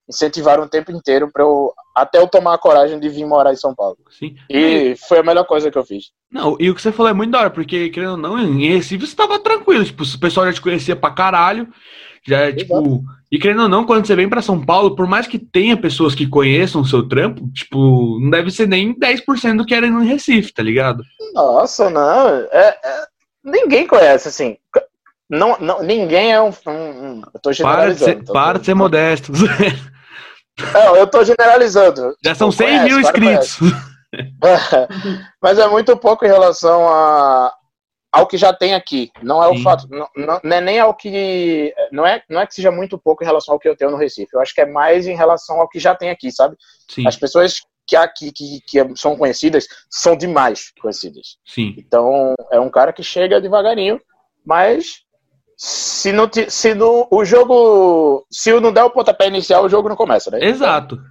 [0.08, 3.56] incentivaram o tempo inteiro para eu até eu tomar a coragem de vir morar em
[3.56, 3.96] São Paulo.
[4.10, 4.36] Sim.
[4.48, 6.10] E foi a melhor coisa que eu fiz.
[6.30, 8.68] Não, e o que você falou é muito da hora, porque, querendo ou não, em
[8.68, 11.68] Recife você tava tranquilo, tipo, o pessoal já te conhecia pra caralho,
[12.26, 12.56] já, Exato.
[12.58, 15.76] tipo, e querendo ou não, quando você vem para São Paulo, por mais que tenha
[15.76, 19.90] pessoas que conheçam o seu trampo, tipo, não deve ser nem 10% do que era
[19.90, 21.02] no Recife, tá ligado?
[21.34, 23.06] Nossa, não, é, é,
[23.44, 24.56] ninguém conhece, assim,
[25.28, 26.52] não, não, ninguém é um.
[26.66, 27.96] um, um eu tô generalizando.
[27.96, 29.32] Para de ser, para de ser modesto.
[30.72, 32.16] Não, eu tô generalizando.
[32.24, 33.58] Já são 100 conhece, mil inscritos.
[35.42, 37.52] Mas é muito pouco em relação a,
[38.16, 39.10] ao que já tem aqui.
[39.22, 39.62] Não é o Sim.
[39.62, 39.86] fato.
[39.90, 41.74] Não, não, não, é nem ao que.
[41.92, 43.96] Não é, não é que seja muito pouco em relação ao que eu tenho no
[43.96, 44.34] Recife.
[44.34, 46.56] Eu acho que é mais em relação ao que já tem aqui, sabe?
[46.88, 47.06] Sim.
[47.06, 51.38] As pessoas que aqui que, que são conhecidas são demais conhecidas.
[51.44, 51.74] Sim.
[51.76, 54.00] Então, é um cara que chega devagarinho,
[54.44, 55.02] mas
[55.56, 58.26] se não, se não o jogo.
[58.30, 60.42] Se não der o pontapé inicial, o jogo não começa, né?
[60.42, 60.96] Exato.
[60.96, 61.06] Então,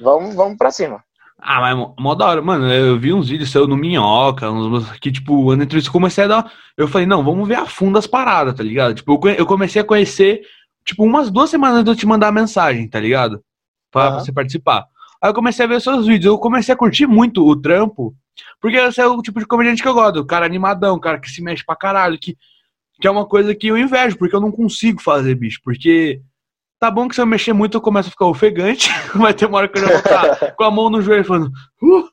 [0.00, 1.04] vamos, vamos pra cima.
[1.40, 2.70] Ah, mas mó da hora, mano.
[2.72, 6.28] Eu vi uns vídeos seu no Minhoca, uns, que, tipo, na entrevista eu comecei a
[6.28, 6.52] dar.
[6.76, 8.94] Eu falei, não, vamos ver a fundo as paradas, tá ligado?
[8.94, 10.42] Tipo, eu comecei a conhecer,
[10.84, 13.42] tipo, umas duas semanas de eu te mandar a mensagem, tá ligado?
[13.90, 14.20] Pra uhum.
[14.20, 14.86] você participar.
[15.22, 18.14] Aí eu comecei a ver seus vídeos, eu comecei a curtir muito o trampo,
[18.60, 21.18] porque você é o tipo de comediante que eu gosto, o cara animadão, o cara
[21.18, 22.36] que se mexe pra caralho, que
[23.00, 25.60] que é uma coisa que eu invejo, porque eu não consigo fazer, bicho.
[25.62, 26.20] Porque
[26.78, 29.58] tá bom que se eu mexer muito eu começo a ficar ofegante, vai ter uma
[29.58, 31.50] hora que eu já vou estar com a mão no joelho falando.
[31.82, 32.08] Uh!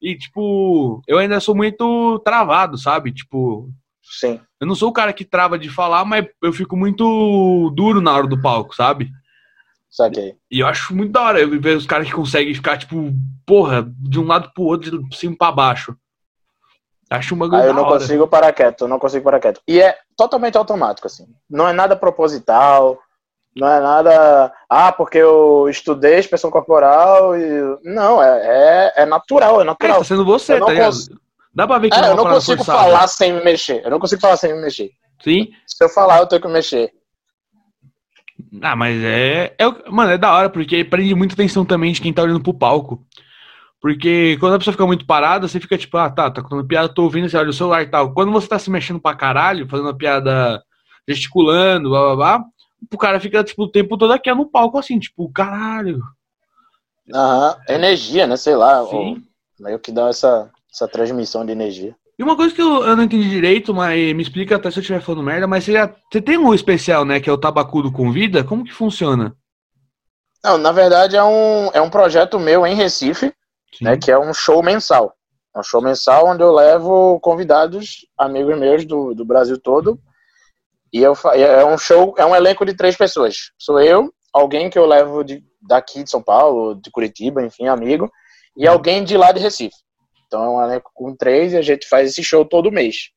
[0.00, 3.12] E, tipo, eu ainda sou muito travado, sabe?
[3.12, 3.70] Tipo.
[4.02, 4.40] Sim.
[4.60, 8.14] Eu não sou o cara que trava de falar, mas eu fico muito duro na
[8.14, 9.10] hora do palco, sabe?
[9.90, 10.36] Saquei.
[10.50, 13.12] E eu acho muito da hora eu ver os caras que conseguem ficar, tipo,
[13.46, 15.96] porra, de um lado pro outro, de cima pra baixo.
[17.10, 17.46] Acho uma.
[17.58, 19.60] Aí eu não consigo parar quieto, eu não consigo parar quieto.
[19.66, 21.26] E é totalmente automático, assim.
[21.48, 22.98] Não é nada proposital,
[23.56, 24.52] não é nada.
[24.68, 27.78] Ah, porque eu estudei expressão corporal e.
[27.82, 29.96] Não, é, é, é natural, é natural.
[29.96, 31.08] É, tá sendo você, tá cons...
[31.54, 32.78] Dá pra ver que é, não eu não consigo forçada.
[32.78, 33.82] falar sem me mexer.
[33.82, 34.90] Eu não consigo falar sem me mexer.
[35.24, 35.48] Sim.
[35.66, 36.92] Se eu falar, eu tenho que mexer.
[38.60, 39.90] Ah, mas é, é.
[39.90, 43.02] Mano, é da hora, porque prende muita atenção também de quem tá olhando pro palco.
[43.80, 46.90] Porque quando a pessoa fica muito parada, você fica tipo, ah, tá, tá contando piada,
[46.90, 48.12] tô ouvindo, você olha o celular e tal.
[48.12, 50.62] Quando você tá se mexendo pra caralho, fazendo uma piada,
[51.08, 52.44] gesticulando, blá blá blá,
[52.92, 56.00] o cara fica, tipo, o tempo todo aqui no palco, assim, tipo, caralho.
[57.12, 58.84] Aham, energia, né, sei lá.
[58.86, 59.22] Sim.
[59.58, 61.94] meio que dá essa, essa transmissão de energia.
[62.18, 64.80] E uma coisa que eu, eu não entendi direito, mas me explica até se eu
[64.80, 67.92] estiver falando merda, mas você, já, você tem um especial, né, que é o Tabacudo
[67.92, 68.42] Convida?
[68.42, 69.36] Como que funciona?
[70.42, 73.34] Não, na verdade é um, é um projeto meu em Recife,
[73.80, 75.14] né, que é um show mensal.
[75.54, 80.00] É um show mensal onde eu levo convidados, amigos meus do, do Brasil todo.
[80.92, 83.50] E eu, é um show, é um elenco de três pessoas.
[83.58, 88.10] Sou eu, alguém que eu levo de, daqui de São Paulo, de Curitiba, enfim, amigo,
[88.56, 88.72] e uhum.
[88.72, 89.76] alguém de lá de Recife.
[90.26, 93.10] Então é um elenco com três e a gente faz esse show todo mês.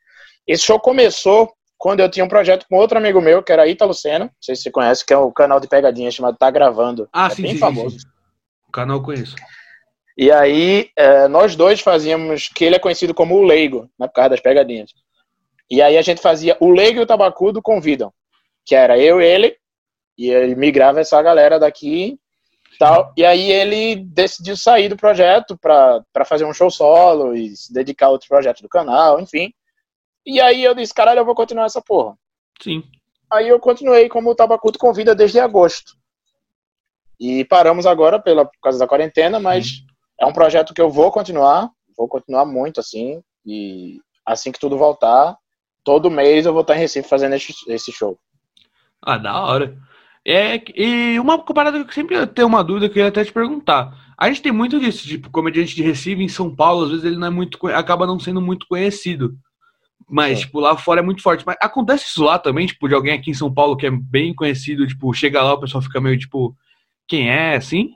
[0.48, 3.94] Esse show começou quando eu tinha um projeto com outro amigo meu, que era Ítalo
[3.94, 7.08] Senna, não sei se você conhece, que é o canal de pegadinha chamado Tá Gravando.
[7.14, 8.00] Ah, é sim, bem sim, famoso.
[8.00, 8.08] Sim.
[8.68, 9.36] O canal eu conheço.
[10.18, 14.12] E aí, é, nós dois fazíamos, que ele é conhecido como o Leigo, na né,
[14.14, 14.92] por das pegadinhas.
[15.70, 18.12] E aí a gente fazia o Leigo e o Tabacudo convidam,
[18.66, 19.58] que era eu e ele,
[20.18, 22.20] e ele migrava essa galera daqui
[22.80, 23.14] tal.
[23.16, 28.08] E aí ele decidiu sair do projeto para fazer um show solo e se dedicar
[28.08, 29.54] a outro projeto do canal, enfim.
[30.26, 32.18] E aí eu disse, caralho, eu vou continuar essa porra.
[32.62, 32.84] Sim.
[33.32, 35.94] Aí eu continuei como o Tabacuto convida desde agosto.
[37.20, 39.86] E paramos agora pela, por causa da quarentena, mas Sim.
[40.22, 43.22] é um projeto que eu vou continuar, vou continuar muito assim.
[43.46, 45.38] E assim que tudo voltar,
[45.90, 48.16] todo mês eu vou estar em Recife fazendo esse, show.
[49.02, 49.76] Ah, da hora.
[50.24, 53.34] É, e uma parada que eu sempre tenho uma dúvida que eu ia até te
[53.34, 53.92] perguntar.
[54.16, 57.18] A gente tem muito disso, tipo, comediante de Recife em São Paulo, às vezes ele
[57.18, 59.36] não é muito, acaba não sendo muito conhecido.
[60.08, 61.44] Mas, tipo, lá fora é muito forte.
[61.44, 64.32] Mas acontece isso lá também, tipo, de alguém aqui em São Paulo que é bem
[64.36, 66.56] conhecido, tipo, chega lá, o pessoal fica meio, tipo,
[67.08, 67.96] quem é, assim?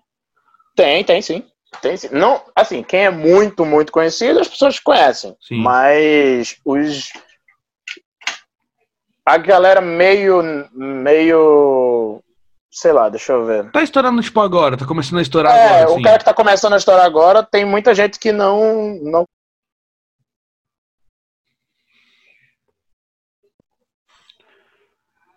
[0.76, 1.44] Tem, tem sim.
[1.80, 2.10] Tem sim.
[2.12, 5.36] Não, assim, quem é muito, muito conhecido, as pessoas conhecem.
[5.40, 5.58] Sim.
[5.58, 7.12] Mas os.
[9.26, 10.42] A galera meio.
[10.74, 12.22] meio.
[12.72, 13.72] Sei lá, deixa eu ver.
[13.72, 15.82] Tá estourando, tipo, agora, tá começando a estourar é, agora.
[15.82, 16.02] É, o assim.
[16.02, 19.26] cara que tá começando a estourar agora, tem muita gente que não, não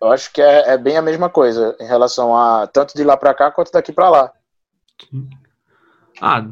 [0.01, 3.17] Eu acho que é, é, bem a mesma coisa em relação a tanto de lá
[3.17, 4.33] para cá quanto daqui para lá.
[6.21, 6.45] Ah,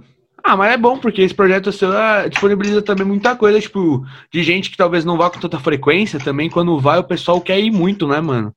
[0.45, 4.43] ah, mas é bom porque esse projeto seu é, disponibiliza também muita coisa, tipo, de
[4.43, 6.51] gente que talvez não vá com tanta frequência também.
[6.51, 8.53] Quando vai, o pessoal quer ir muito, né, mano?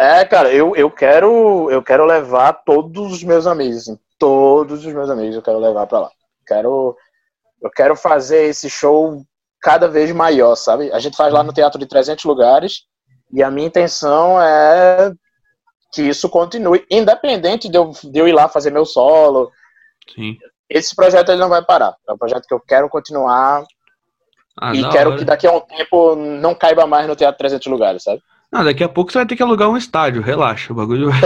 [0.00, 4.92] É, cara, eu, eu quero eu quero levar todos os meus amigos, assim, todos os
[4.92, 6.10] meus amigos eu quero levar para lá.
[6.44, 6.96] Quero
[7.62, 9.22] eu quero fazer esse show
[9.60, 10.90] cada vez maior, sabe?
[10.90, 12.82] A gente faz lá no teatro de 300 lugares
[13.32, 15.12] e a minha intenção é
[15.92, 19.52] que isso continue, independente de eu, de eu ir lá fazer meu solo.
[20.12, 20.36] Sim.
[20.72, 21.94] Esse projeto ele não vai parar.
[22.08, 23.64] É um projeto que eu quero continuar
[24.58, 25.18] ah, e quero hora.
[25.18, 28.22] que daqui a um tempo não caiba mais no Teatro 300 Lugares, sabe?
[28.50, 31.10] Não, daqui a pouco você vai ter que alugar um estádio, relaxa, o bagulho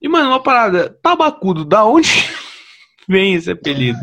[0.00, 2.10] E, mano, uma parada, tabacudo, da onde
[3.08, 4.00] vem esse apelido?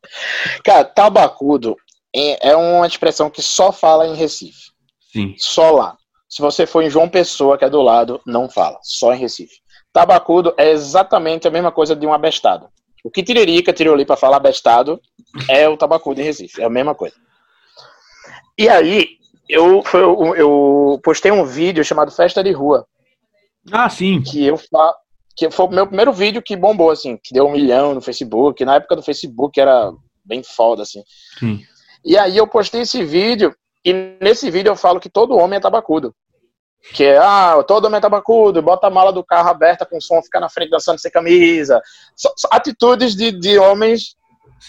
[0.62, 1.76] Cara, tabacudo
[2.14, 4.70] é, é uma expressão que só fala em Recife.
[5.10, 5.34] Sim.
[5.38, 5.96] Só lá.
[6.28, 8.78] Se você for em João Pessoa, que é do lado, não fala.
[8.82, 9.60] Só em Recife.
[9.92, 12.68] Tabacudo é exatamente a mesma coisa de um abestado.
[13.04, 15.00] O que Tiririca tirou ali para falar abestado
[15.48, 16.60] é o tabacudo em Recife.
[16.60, 17.14] É a mesma coisa.
[18.58, 19.16] E aí,
[19.48, 22.86] eu, eu, eu postei um vídeo chamado Festa de Rua.
[23.70, 24.22] Ah, sim.
[24.22, 24.58] Que eu
[25.36, 28.62] que foi o meu primeiro vídeo que bombou, assim, que deu um milhão no Facebook.
[28.64, 29.90] Na época do Facebook era
[30.22, 31.02] bem foda, assim.
[31.38, 31.62] Sim.
[32.04, 35.60] E aí eu postei esse vídeo e nesse vídeo eu falo que todo homem é
[35.60, 36.14] tabacudo.
[36.94, 40.22] Que é, ah, todo homem é tabacudo, bota a mala do carro aberta com som,
[40.22, 41.80] fica na frente dançando sem camisa.
[42.16, 44.16] So, so, atitudes de, de homens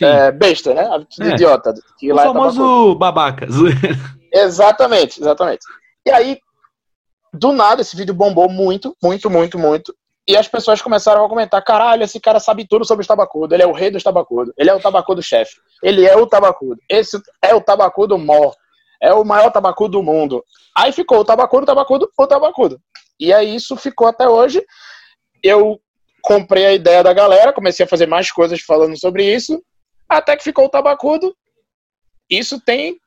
[0.02, 0.88] é, besta, né?
[0.94, 1.34] Atitude é.
[1.34, 1.74] idiota.
[1.98, 3.48] Que o lá famoso é babaca.
[4.32, 5.62] exatamente, exatamente.
[6.06, 6.40] E aí,
[7.34, 9.96] do nada, esse vídeo bombou muito, muito, muito, muito.
[10.28, 13.54] E as pessoas começaram a comentar: caralho, esse cara sabe tudo sobre os tabacudo.
[13.54, 14.54] Ele é o rei dos tabacudo.
[14.58, 15.56] Ele é o tabacudo chefe.
[15.82, 16.80] Ele é o tabacudo.
[16.88, 18.54] Esse é o tabacudo mor
[19.02, 20.44] é o maior tabacudo do mundo.
[20.78, 22.80] Aí ficou o tabacudo, o tabacudo, o tabacudo.
[23.20, 24.64] E aí isso ficou até hoje.
[25.44, 25.82] Eu
[26.22, 29.62] comprei a ideia da galera, comecei a fazer mais coisas falando sobre isso,
[30.08, 31.36] até que ficou o tabacudo.
[32.30, 33.00] Isso tem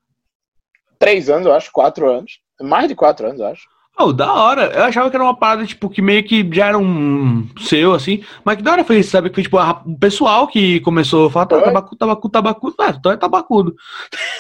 [0.99, 2.41] três anos, eu acho, quatro anos.
[2.61, 3.74] Mais de quatro anos, eu acho.
[3.97, 4.73] Oh, da hora.
[4.75, 8.25] Eu achava que era uma parada, tipo, que meio que já era um seu, assim.
[8.45, 9.29] Mas que da hora foi isso, sabe?
[9.29, 12.75] Que foi, tipo, o pessoal que começou a falar, tá, tabacudo, tabacudo, tabacudo.
[12.81, 13.75] Ah, então é tabacudo.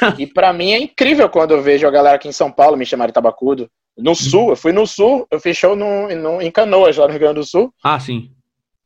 [0.18, 2.84] E pra mim é incrível quando eu vejo a galera aqui em São Paulo me
[2.84, 3.68] chamar de tabacudo.
[3.96, 4.14] No uhum.
[4.14, 7.40] sul, eu fui no sul, eu show no, no, em Canoas, lá no Rio Grande
[7.40, 7.72] do Sul.
[7.82, 8.30] Ah, sim.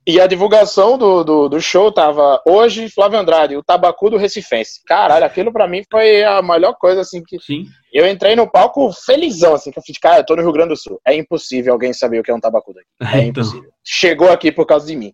[0.09, 4.81] E a divulgação do, do, do, show tava hoje Flávio Andrade, o Tabacu do Recifense.
[4.87, 7.38] Caralho, aquilo pra mim foi a melhor coisa, assim, que.
[7.38, 7.66] Sim.
[7.92, 10.71] Eu entrei no palco felizão, assim, que eu fiz, cara, eu tô no Rio Grande
[10.71, 10.99] do Sul.
[11.07, 12.87] É impossível alguém saber o que é um tabacu daqui.
[13.14, 13.42] É então.
[13.42, 13.71] impossível.
[13.85, 15.12] Chegou aqui por causa de mim.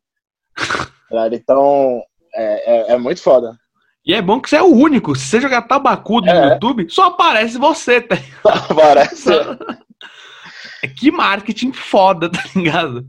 [1.33, 2.01] então,
[2.33, 3.57] é, é, é, muito foda.
[4.07, 5.17] E é bom que você é o único.
[5.17, 6.41] Se você jogar tabacudo é.
[6.41, 8.15] no YouTube, só aparece você, tá?
[8.45, 9.31] Só aparece.
[10.97, 13.05] que marketing foda, tá ligado?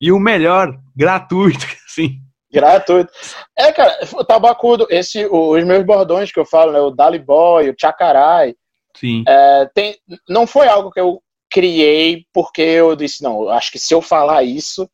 [0.00, 2.20] E o melhor, gratuito, assim.
[2.52, 3.12] Gratuito.
[3.58, 6.80] É, cara, o tabacudo, esse, os meus bordões que eu falo, né?
[6.80, 8.54] O Dali Boy, o Chacarai.
[8.96, 9.24] Sim.
[9.26, 9.96] É, tem,
[10.28, 14.42] não foi algo que eu criei porque eu disse, não, acho que se eu falar
[14.44, 14.88] isso,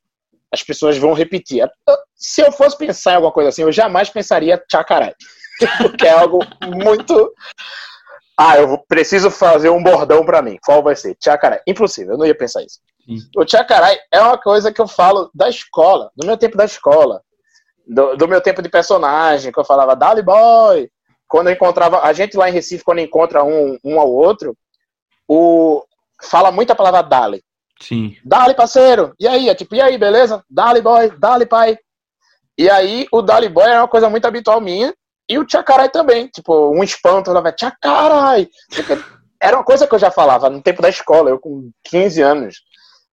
[0.52, 1.66] as pessoas vão repetir.
[2.14, 5.14] Se eu fosse pensar em alguma coisa assim, eu jamais pensaria Chacarai.
[5.78, 6.38] porque é algo
[6.74, 7.32] muito.
[8.38, 10.58] Ah, eu preciso fazer um bordão para mim.
[10.64, 11.16] Qual vai ser?
[11.22, 11.60] Chacarai.
[11.66, 12.80] Impossível, eu não ia pensar isso.
[13.36, 17.22] O Tchacarai é uma coisa que eu falo da escola, do meu tempo da escola,
[17.86, 20.90] do, do meu tempo de personagem, que eu falava Dali Boy.
[21.28, 24.56] Quando eu encontrava, a gente lá em Recife, quando encontra um, um ao outro,
[25.28, 25.84] o,
[26.22, 27.42] fala muito a palavra Dali.
[27.80, 28.16] Sim.
[28.24, 29.14] Dali, parceiro.
[29.18, 29.48] E aí?
[29.48, 30.44] É tipo, e aí, beleza?
[30.48, 31.10] Dali, boy.
[31.18, 31.78] Dali, pai.
[32.58, 34.94] E aí, o Dali Boy é uma coisa muito habitual minha.
[35.26, 36.28] E o Tchacarai também.
[36.28, 38.48] Tipo, um espanto, ela vai, Tchacarai.
[39.40, 42.56] Era uma coisa que eu já falava no tempo da escola, eu com 15 anos.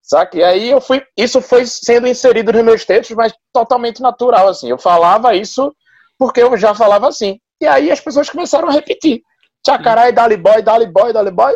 [0.08, 0.38] Saca?
[0.38, 1.04] E aí eu fui.
[1.17, 4.70] Isso foi sendo inserido nos meus textos, mas totalmente natural, assim.
[4.70, 5.76] Eu falava isso
[6.17, 7.39] porque eu já falava assim.
[7.62, 9.22] E aí as pessoas começaram a repetir.
[9.65, 11.54] Tchacarai, Dali Boy, Dali Boy, Dali Boy.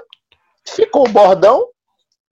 [0.67, 1.65] Ficou o bordão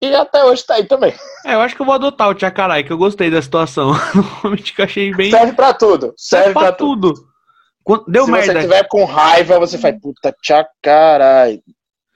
[0.01, 1.13] e até hoje tá aí também.
[1.45, 3.91] É, eu acho que eu vou adotar o Tchacarai, que eu gostei da situação.
[4.15, 5.29] Normalmente que eu achei bem.
[5.29, 6.15] Serve pra tudo.
[6.17, 7.13] Serve, Serve pra, pra tudo.
[7.13, 8.03] tudo.
[8.07, 8.45] Deu Se merda.
[8.47, 11.61] Se você tiver com raiva, você faz, puta, Tchacarai.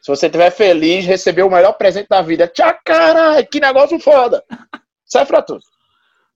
[0.01, 2.47] Se você estiver feliz, recebeu o melhor presente da vida.
[2.47, 4.43] Tchau, caralho, que negócio foda.
[5.05, 5.61] Serve pra tudo.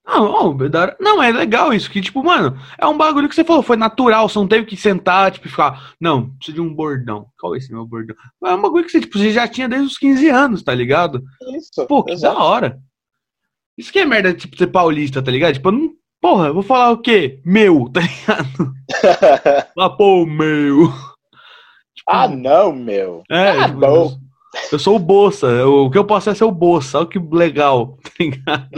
[0.08, 0.56] Não,
[1.00, 4.30] não, é legal isso, que, tipo, mano, é um bagulho que você falou, foi natural,
[4.30, 7.26] você não teve que sentar, tipo, ficar, não, preciso de um bordão.
[7.40, 8.16] Qual é esse meu bordão?
[8.44, 11.24] É um bagulho que você, tipo, você já tinha desde os 15 anos, tá ligado?
[11.58, 11.88] Isso.
[11.88, 12.38] Pô, que exato.
[12.38, 12.80] da hora.
[13.76, 15.56] Isso que é merda, tipo, ser paulista, tá ligado?
[15.56, 17.42] Tipo, eu não, porra, eu vou falar o quê?
[17.44, 18.74] Meu, tá ligado?
[19.80, 20.94] ah, pô, meu.
[22.08, 23.24] Ah, não, meu.
[23.30, 24.18] É, ah, não.
[24.72, 25.66] Eu sou o Bolsa.
[25.66, 27.00] O que eu posso é ser o Bolsa.
[27.00, 28.70] Olha que legal, tá ligado?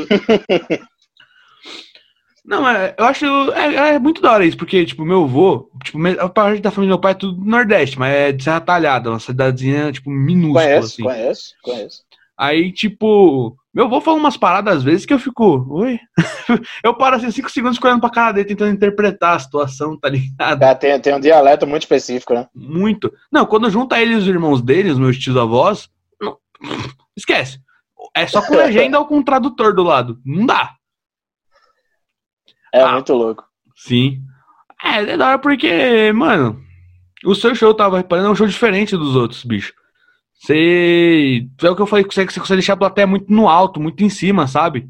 [2.47, 3.25] Não, é, eu acho.
[3.51, 6.95] É, é, muito da hora isso, porque, tipo, meu avô, tipo, a parte da família
[6.95, 10.09] do meu pai é tudo do Nordeste, mas é de Serra Talhada, uma cidadezinha, tipo,
[10.09, 10.63] minúscula.
[10.63, 11.03] Conheço, assim.
[11.03, 12.03] conheço, conheço.
[12.37, 15.99] Aí, tipo, meu avô fala umas paradas às vezes que eu fico, oi?
[16.83, 20.63] eu paro assim cinco segundos olhando pra cara dele tentando interpretar a situação, tá ligado?
[20.63, 22.47] É, tem, tem um dialeto muito específico, né?
[22.55, 23.13] Muito.
[23.31, 26.39] Não, quando junta ele e os irmãos dele, os meus tios avós, não,
[27.15, 27.59] esquece.
[28.15, 30.19] É só com legenda ou com tradutor do lado.
[30.25, 30.73] Não dá.
[32.73, 33.45] É ah, muito louco.
[33.75, 34.23] Sim.
[34.83, 36.59] É, é da hora porque, mano,
[37.23, 39.71] o seu show tava reparando é um show diferente dos outros, bicho.
[40.39, 41.47] Você.
[41.61, 44.03] É o que eu falei, você, você consegue deixar a plateia muito no alto, muito
[44.03, 44.87] em cima, sabe?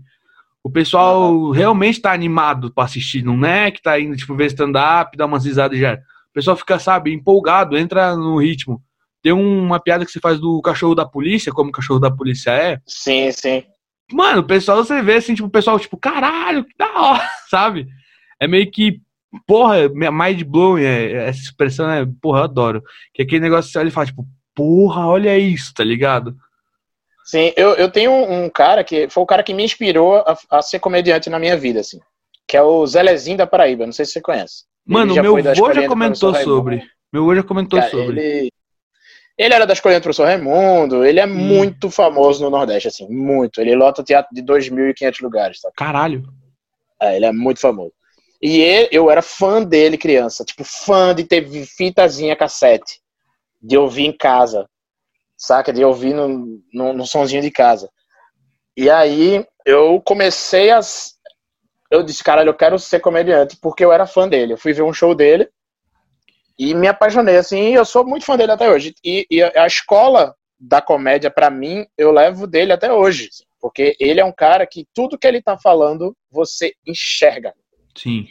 [0.64, 1.52] O pessoal uhum.
[1.52, 5.46] realmente tá animado pra assistir, não é que tá indo, tipo, ver stand-up, dar umas
[5.46, 5.94] risadas já.
[5.94, 8.82] O pessoal fica, sabe, empolgado, entra no ritmo.
[9.24, 12.52] Tem uma piada que você faz do cachorro da polícia, como o cachorro da polícia
[12.52, 12.80] é.
[12.86, 13.64] Sim, sim.
[14.12, 17.88] Mano, o pessoal você vê assim, tipo, o pessoal, tipo, caralho, que da hora, sabe?
[18.40, 19.02] É meio que,
[19.46, 22.84] porra, mind blowing, é, essa expressão é, porra, eu adoro.
[23.14, 26.36] Que é aquele negócio que você olha e fala, tipo, porra, olha isso, tá ligado?
[27.24, 30.62] Sim, eu, eu tenho um cara que foi o cara que me inspirou a, a
[30.63, 32.00] ser comediante na minha vida, assim.
[32.48, 34.63] Que é o Zelezinho da Paraíba, não sei se você conhece.
[34.84, 36.84] Mano, meu avô já comentou sobre.
[37.13, 38.20] Meu avô já comentou cara, sobre.
[38.20, 38.52] Ele,
[39.38, 41.36] ele era da escolinha do professor Raimundo, ele é hum.
[41.36, 43.62] muito famoso no Nordeste, assim, muito.
[43.62, 45.76] Ele lota teatro de 2.500 lugares, sabe?
[45.76, 46.24] Caralho.
[47.00, 47.91] É, ele é muito famoso.
[48.41, 53.02] E ele, eu era fã dele criança, tipo, fã de ter fitazinha cassete
[53.62, 54.67] de ouvir em casa,
[55.36, 55.74] saca?
[55.74, 57.89] De ouvir no, no, no sonzinho de casa.
[58.76, 60.80] E aí eu comecei a.
[61.89, 64.54] Eu disse, caralho, eu quero ser comediante, porque eu era fã dele.
[64.54, 65.50] Eu fui ver um show dele
[66.58, 68.96] e me apaixonei, assim, eu sou muito fã dele até hoje.
[69.04, 73.30] E, e a escola da comédia, para mim, eu levo dele até hoje.
[73.60, 77.54] Porque ele é um cara que tudo que ele tá falando, você enxerga.
[77.96, 78.28] Sim.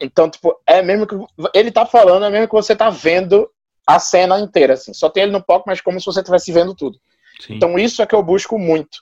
[0.00, 1.16] Então, tipo, é mesmo que
[1.52, 3.50] ele tá falando, é mesmo que você tá vendo
[3.88, 4.92] a cena inteira, assim.
[4.92, 6.98] Só tem ele no palco, mas como se você estivesse vendo tudo.
[7.40, 7.54] Sim.
[7.54, 8.98] Então isso é que eu busco muito.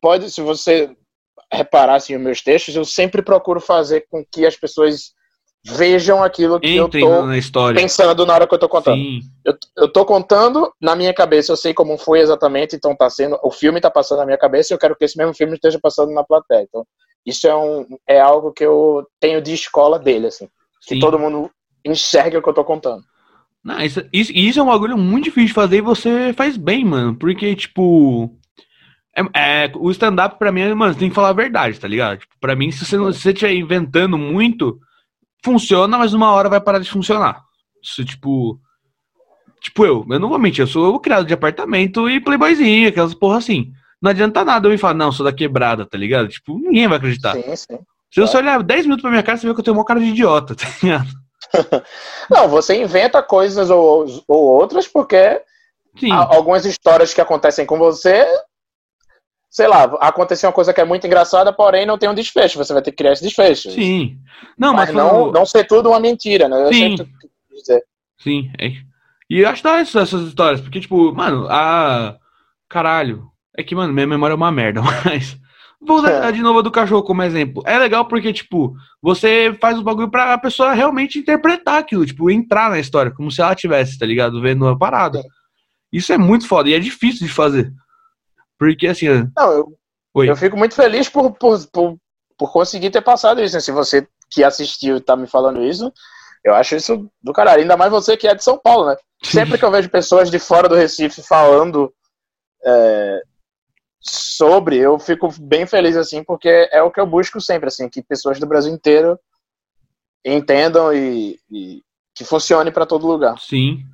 [0.00, 0.90] Pode, se você
[1.52, 5.14] reparar assim, os meus textos, eu sempre procuro fazer com que as pessoas
[5.64, 9.00] vejam aquilo que Entrem eu tô pensando na hora que eu tô contando.
[9.44, 13.38] Eu, eu tô contando na minha cabeça, eu sei como foi exatamente, então tá sendo,
[13.44, 15.78] o filme tá passando na minha cabeça e eu quero que esse mesmo filme esteja
[15.80, 16.62] passando na plateia.
[16.62, 16.84] Então,
[17.24, 20.48] isso é, um, é algo que eu tenho de escola dele, assim.
[20.80, 20.94] Sim.
[20.94, 21.48] Que todo mundo
[21.84, 23.04] enxergue o que eu tô contando.
[23.66, 26.84] Não, isso, isso, isso, é um bagulho muito difícil de fazer e você faz bem,
[26.84, 27.16] mano.
[27.16, 28.32] Porque, tipo.
[29.34, 32.18] É, é, o stand-up pra mim, mano, você tem que falar a verdade, tá ligado?
[32.18, 34.78] Tipo, pra mim, se você, não, se você estiver inventando muito,
[35.44, 37.42] funciona, mas uma hora vai parar de funcionar.
[37.82, 38.60] Isso, tipo.
[39.60, 43.38] Tipo, eu, eu não vou mentir, eu sou criado de apartamento e playboyzinho, aquelas porra
[43.38, 43.72] assim.
[44.00, 46.28] Não adianta nada eu me falar, não, sou da quebrada, tá ligado?
[46.28, 47.32] Tipo, ninguém vai acreditar.
[47.32, 47.78] Sim, sim.
[48.12, 49.98] Se você olhar 10 minutos pra minha cara, você vê que eu tenho uma cara
[49.98, 51.25] de idiota, tá ligado?
[52.30, 55.42] Não, você inventa coisas ou, ou outras porque
[56.10, 58.26] algumas histórias que acontecem com você,
[59.50, 62.58] sei lá, aconteceu uma coisa que é muito engraçada, porém não tem um desfecho.
[62.58, 63.70] Você vai ter que criar esse desfecho.
[63.70, 64.18] Sim.
[64.58, 66.64] Não, mas, mas não, não ser tudo uma mentira, né?
[66.64, 66.96] Eu Sim.
[68.18, 68.50] Sim.
[68.58, 68.72] É.
[69.28, 72.16] E eu acho da essas histórias, porque, tipo, mano, a.
[72.68, 73.28] Caralho.
[73.56, 75.38] É que, mano, minha memória é uma merda, mas.
[75.80, 76.32] Vou usar é.
[76.32, 77.62] de novo a do cachorro como exemplo.
[77.66, 82.70] É legal porque, tipo, você faz o bagulho pra pessoa realmente interpretar aquilo, tipo, entrar
[82.70, 84.40] na história, como se ela tivesse, tá ligado?
[84.40, 85.22] Vendo a parada.
[85.92, 87.72] Isso é muito foda e é difícil de fazer.
[88.58, 89.06] Porque assim.
[89.36, 89.78] Não, eu,
[90.14, 90.30] Oi.
[90.30, 91.96] eu fico muito feliz por, por, por,
[92.38, 93.54] por conseguir ter passado isso.
[93.54, 93.60] Né?
[93.60, 95.92] Se você que assistiu tá me falando isso,
[96.44, 97.62] eu acho isso do caralho.
[97.62, 98.96] Ainda mais você que é de São Paulo, né?
[99.22, 101.92] Sempre que eu vejo pessoas de fora do Recife falando
[102.64, 103.22] é,
[104.08, 108.02] sobre, eu fico bem feliz, assim, porque é o que eu busco sempre, assim, que
[108.02, 109.18] pessoas do Brasil inteiro
[110.24, 111.82] entendam e, e
[112.14, 113.38] que funcione para todo lugar.
[113.38, 113.84] Sim.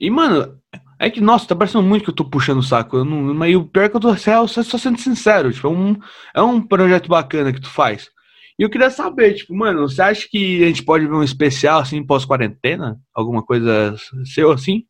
[0.00, 0.60] E, mano,
[0.98, 2.98] é que, nossa, tá parecendo muito que eu tô puxando o saco.
[2.98, 5.52] Eu não, mas o pior é que eu tô só, só sendo sincero.
[5.52, 5.96] Tipo, é um,
[6.34, 8.10] é um projeto bacana que tu faz.
[8.58, 11.80] E eu queria saber, tipo, mano, você acha que a gente pode ver um especial,
[11.80, 12.98] assim, pós-quarentena?
[13.12, 13.96] Alguma coisa
[14.32, 14.84] seu, assim?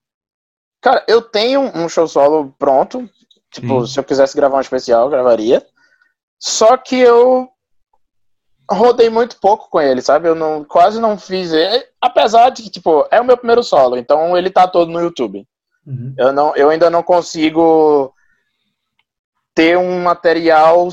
[0.82, 3.08] Cara, eu tenho um show solo pronto.
[3.54, 5.64] Tipo, se eu quisesse gravar um especial, eu gravaria.
[6.40, 7.48] Só que eu
[8.68, 10.28] rodei muito pouco com ele, sabe?
[10.28, 11.84] Eu não, quase não fiz ele.
[12.00, 15.46] Apesar de que, tipo, é o meu primeiro solo, então ele tá todo no YouTube.
[15.86, 16.14] Uhum.
[16.18, 18.12] Eu, não, eu ainda não consigo
[19.54, 20.88] ter um material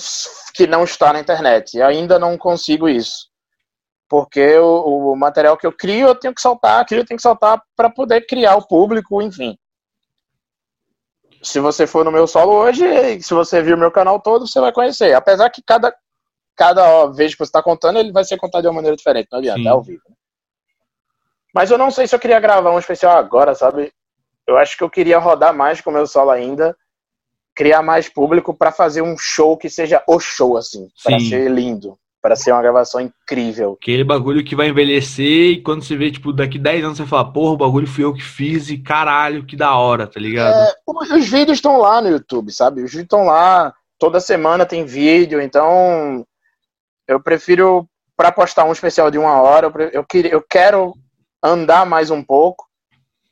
[0.53, 1.77] que não está na internet.
[1.77, 3.27] Eu ainda não consigo isso.
[4.07, 7.23] Porque o, o material que eu crio, eu tenho que soltar, crio, eu tenho que
[7.23, 9.57] soltar para poder criar o público, enfim.
[11.41, 14.71] Se você for no meu solo hoje, se você viu meu canal todo, você vai
[14.71, 15.13] conhecer.
[15.13, 15.93] Apesar que cada,
[16.55, 19.39] cada vez que você está contando, ele vai ser contado de uma maneira diferente, não
[19.39, 19.67] adianta, Sim.
[19.67, 20.03] é ao vivo.
[20.07, 20.15] Né?
[21.53, 23.91] Mas eu não sei se eu queria gravar um especial agora, sabe?
[24.47, 26.75] Eu acho que eu queria rodar mais com o meu solo ainda,
[27.55, 31.97] criar mais público para fazer um show que seja o show, assim, para ser lindo,
[32.21, 33.77] para ser uma gravação incrível.
[33.81, 37.31] Aquele bagulho que vai envelhecer e quando você vê, tipo, daqui 10 anos você fala,
[37.31, 40.55] porra, o bagulho fui eu que fiz e caralho, que da hora, tá ligado?
[40.55, 42.83] É, os vídeos estão lá no YouTube, sabe?
[42.83, 46.23] Os vídeos estão lá, toda semana tem vídeo, então
[47.07, 50.93] eu prefiro, para postar um especial de uma hora, eu, queria, eu quero
[51.43, 52.65] andar mais um pouco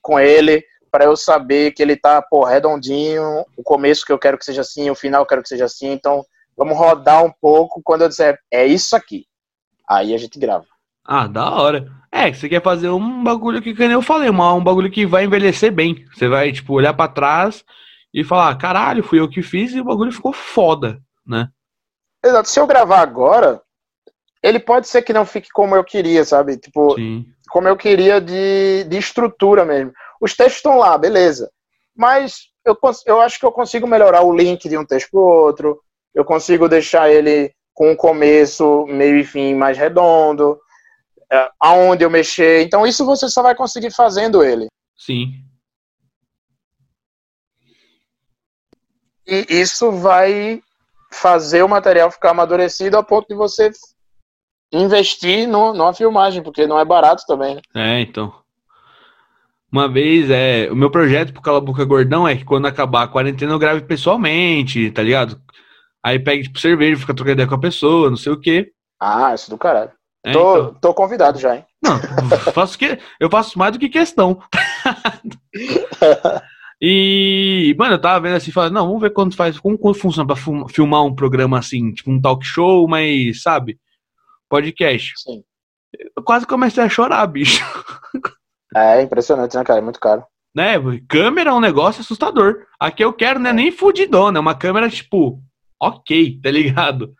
[0.01, 4.39] com ele, para eu saber que ele tá, pô, redondinho, o começo que eu quero
[4.39, 6.25] que seja assim, o final eu quero que seja assim, então
[6.59, 9.25] vamos rodar um pouco, quando eu disser, é isso aqui,
[9.89, 10.65] aí a gente grava.
[11.05, 11.89] Ah, da hora.
[12.11, 15.71] É, você quer fazer um bagulho que, como eu falei, um bagulho que vai envelhecer
[15.71, 16.05] bem.
[16.13, 17.63] Você vai, tipo, olhar para trás
[18.13, 21.47] e falar, caralho, fui eu que fiz e o bagulho ficou foda, né?
[22.23, 22.49] Exato.
[22.49, 23.61] Se eu gravar agora,
[24.43, 26.57] ele pode ser que não fique como eu queria, sabe?
[26.57, 27.25] Tipo, Sim.
[27.49, 29.93] como eu queria de, de estrutura mesmo.
[30.19, 31.49] Os textos estão lá, beleza.
[31.95, 35.23] Mas eu, eu acho que eu consigo melhorar o link de um texto para o
[35.23, 35.79] outro.
[36.13, 40.59] Eu consigo deixar ele com um começo, meio e fim mais redondo.
[41.31, 42.63] É, aonde eu mexer.
[42.63, 44.67] Então, isso você só vai conseguir fazendo ele.
[44.97, 45.43] Sim.
[49.27, 50.61] E isso vai
[51.11, 53.71] fazer o material ficar amadurecido a ponto de você
[54.71, 57.55] investir no, numa filmagem, porque não é barato também.
[57.73, 57.99] Né?
[57.99, 58.33] É, então.
[59.71, 63.07] Uma vez, é, o meu projeto pro Cala Boca Gordão é que quando acabar a
[63.07, 65.39] quarentena eu grave pessoalmente, tá ligado?
[66.03, 68.71] Aí pega, tipo, cerveja, fica trocando ideia com a pessoa, não sei o quê.
[68.99, 69.91] Ah, isso do caralho.
[70.25, 70.73] É, tô, então...
[70.75, 71.65] tô convidado já, hein?
[71.81, 71.97] Não,
[72.53, 74.41] faço que, eu faço mais do que questão.
[76.81, 80.27] e, mano, eu tava vendo assim, falando, não, vamos ver quando faz, como, como funciona
[80.27, 83.79] pra filmar um programa assim, tipo um talk show, mas, sabe?
[84.49, 85.13] podcast.
[85.17, 85.43] Sim.
[86.17, 87.63] Eu quase comecei a chorar, bicho.
[88.75, 89.79] É impressionante, né, cara?
[89.79, 90.23] É muito caro.
[90.55, 90.73] Né?
[91.07, 92.65] Câmera é um negócio assustador.
[92.79, 93.53] Aqui eu quero, né?
[93.53, 95.41] Nem fudidona, é uma câmera, tipo,
[95.79, 97.13] ok, tá ligado?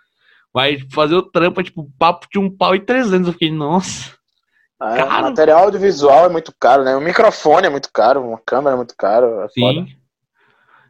[0.54, 3.28] Vai fazer o trampo, tipo, papo de um pau e trezentos.
[3.28, 4.18] Eu fiquei, nossa.
[4.82, 6.96] É, o material audiovisual é muito caro, né?
[6.96, 9.42] O microfone é muito caro, uma câmera é muito caro.
[9.42, 9.62] É Sim.
[9.62, 9.88] Foda.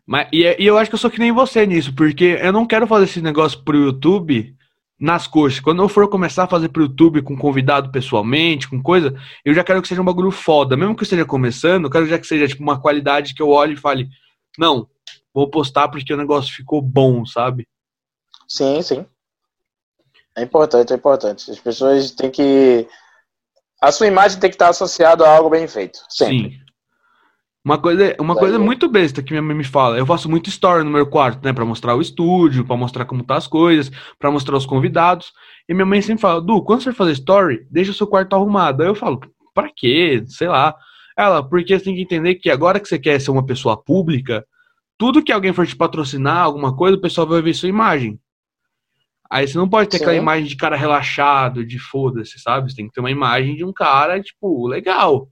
[0.05, 2.65] Mas, e, e eu acho que eu sou que nem você nisso, porque eu não
[2.65, 4.55] quero fazer esse negócio pro YouTube
[4.99, 5.59] nas coxas.
[5.59, 9.15] Quando eu for começar a fazer pro YouTube com convidado pessoalmente, com coisa,
[9.45, 10.75] eu já quero que seja um bagulho foda.
[10.75, 13.49] Mesmo que eu esteja começando, eu quero já que seja tipo uma qualidade que eu
[13.49, 14.09] olhe e fale,
[14.57, 14.87] não,
[15.33, 17.67] vou postar porque o negócio ficou bom, sabe?
[18.47, 19.05] Sim, sim.
[20.35, 21.51] É importante, é importante.
[21.51, 22.87] As pessoas têm que.
[23.81, 25.99] A sua imagem tem que estar associada a algo bem feito.
[26.09, 26.51] Sempre.
[26.51, 26.69] Sim.
[27.63, 29.97] Uma coisa, uma coisa muito besta que minha mãe me fala.
[29.97, 31.51] Eu faço muito story no meu quarto, né?
[31.51, 35.33] Pra mostrar o estúdio, pra mostrar como tá as coisas, pra mostrar os convidados.
[35.67, 38.81] E minha mãe sempre fala, Du, quando você fazer story, deixa o seu quarto arrumado.
[38.81, 39.19] Aí eu falo,
[39.53, 40.23] pra quê?
[40.27, 40.73] Sei lá.
[41.17, 44.45] Ela, porque você tem que entender que agora que você quer ser uma pessoa pública,
[44.99, 48.19] tudo que alguém for te patrocinar, alguma coisa, o pessoal vai ver sua imagem.
[49.31, 50.03] Aí você não pode ter Sim.
[50.03, 52.69] aquela imagem de cara relaxado, de foda-se, sabe?
[52.69, 55.29] Você tem que ter uma imagem de um cara, tipo, legal.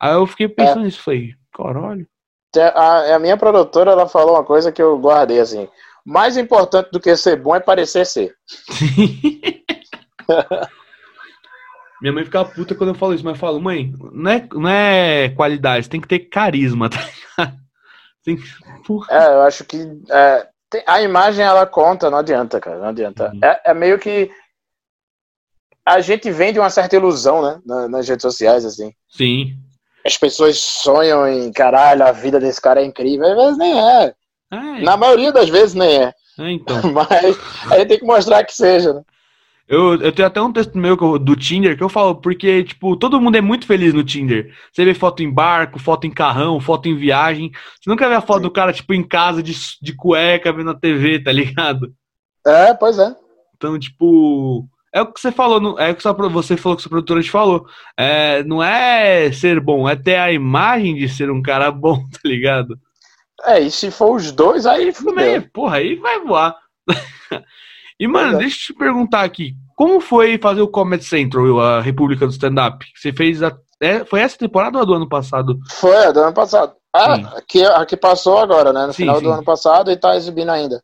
[0.00, 0.84] Aí eu fiquei pensando é.
[0.84, 2.08] nisso, falei, caralho.
[2.56, 5.68] A, a, minha produtora, ela falou uma coisa que eu guardei, assim,
[6.06, 8.34] mais importante do que ser bom é parecer ser.
[12.00, 14.68] Minha mãe fica puta quando eu falo isso, mas eu falo, mãe, não é, não
[14.68, 17.63] é qualidade, tem que ter carisma, tá ligado?
[18.24, 18.38] Sim.
[19.10, 23.30] É, eu acho que é, tem, a imagem ela conta, não adianta, cara, não adianta.
[23.32, 23.40] Uhum.
[23.42, 24.30] É, é, meio que
[25.86, 28.92] a gente vende uma certa ilusão, né, nas, nas redes sociais, assim.
[29.08, 29.56] Sim.
[30.04, 34.14] As pessoas sonham em, caralho, a vida desse cara é incrível, às vezes nem é.
[34.50, 34.80] é.
[34.82, 36.14] Na maioria das vezes nem é.
[36.38, 36.80] é então.
[36.92, 37.38] Mas
[37.70, 39.02] a gente tem que mostrar que seja, né?
[39.66, 43.20] Eu, eu tenho até um texto meu do Tinder que eu falo, porque, tipo, todo
[43.20, 44.54] mundo é muito feliz no Tinder.
[44.70, 47.50] Você vê foto em barco, foto em carrão, foto em viagem.
[47.80, 50.78] Você nunca vê a foto do cara, tipo, em casa de, de cueca, vendo a
[50.78, 51.94] TV, tá ligado?
[52.46, 53.14] É, pois é.
[53.56, 54.68] Então, tipo.
[54.92, 57.66] É o que você falou, é o que você falou que sua produtora te falou.
[57.96, 62.20] É, não é ser bom, é ter a imagem de ser um cara bom, tá
[62.24, 62.78] ligado?
[63.42, 65.42] É, e se for os dois, aí fudeu.
[65.52, 66.56] Porra, aí vai voar.
[67.98, 69.54] E, mano, deixa eu te perguntar aqui.
[69.76, 72.84] Como foi fazer o Comedy Central, a República do Stand-Up?
[72.96, 73.56] Você fez a...
[73.80, 75.58] É, foi essa temporada ou a do ano passado?
[75.70, 76.74] Foi, a do ano passado.
[76.92, 78.86] Ah, aqui, aqui passou agora, né?
[78.86, 79.24] No sim, final sim.
[79.24, 80.82] do ano passado e tá exibindo ainda.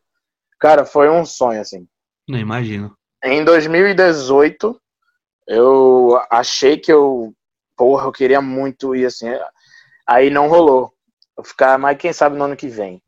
[0.59, 1.87] Cara, foi um sonho, assim.
[2.27, 2.93] Não imagino.
[3.23, 4.79] Em 2018,
[5.47, 7.33] eu achei que eu.
[7.77, 9.27] Porra, eu queria muito ir assim.
[10.05, 10.91] Aí não rolou.
[11.37, 13.01] Eu ficar, mas quem sabe no ano que vem.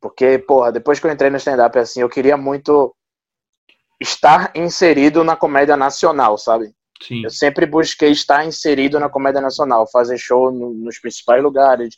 [0.00, 2.94] Porque, porra, depois que eu entrei no stand-up, assim, eu queria muito
[4.02, 6.74] estar inserido na comédia nacional, sabe?
[7.02, 7.24] Sim.
[7.24, 11.96] Eu sempre busquei estar inserido na comédia nacional, fazer show no, nos principais lugares,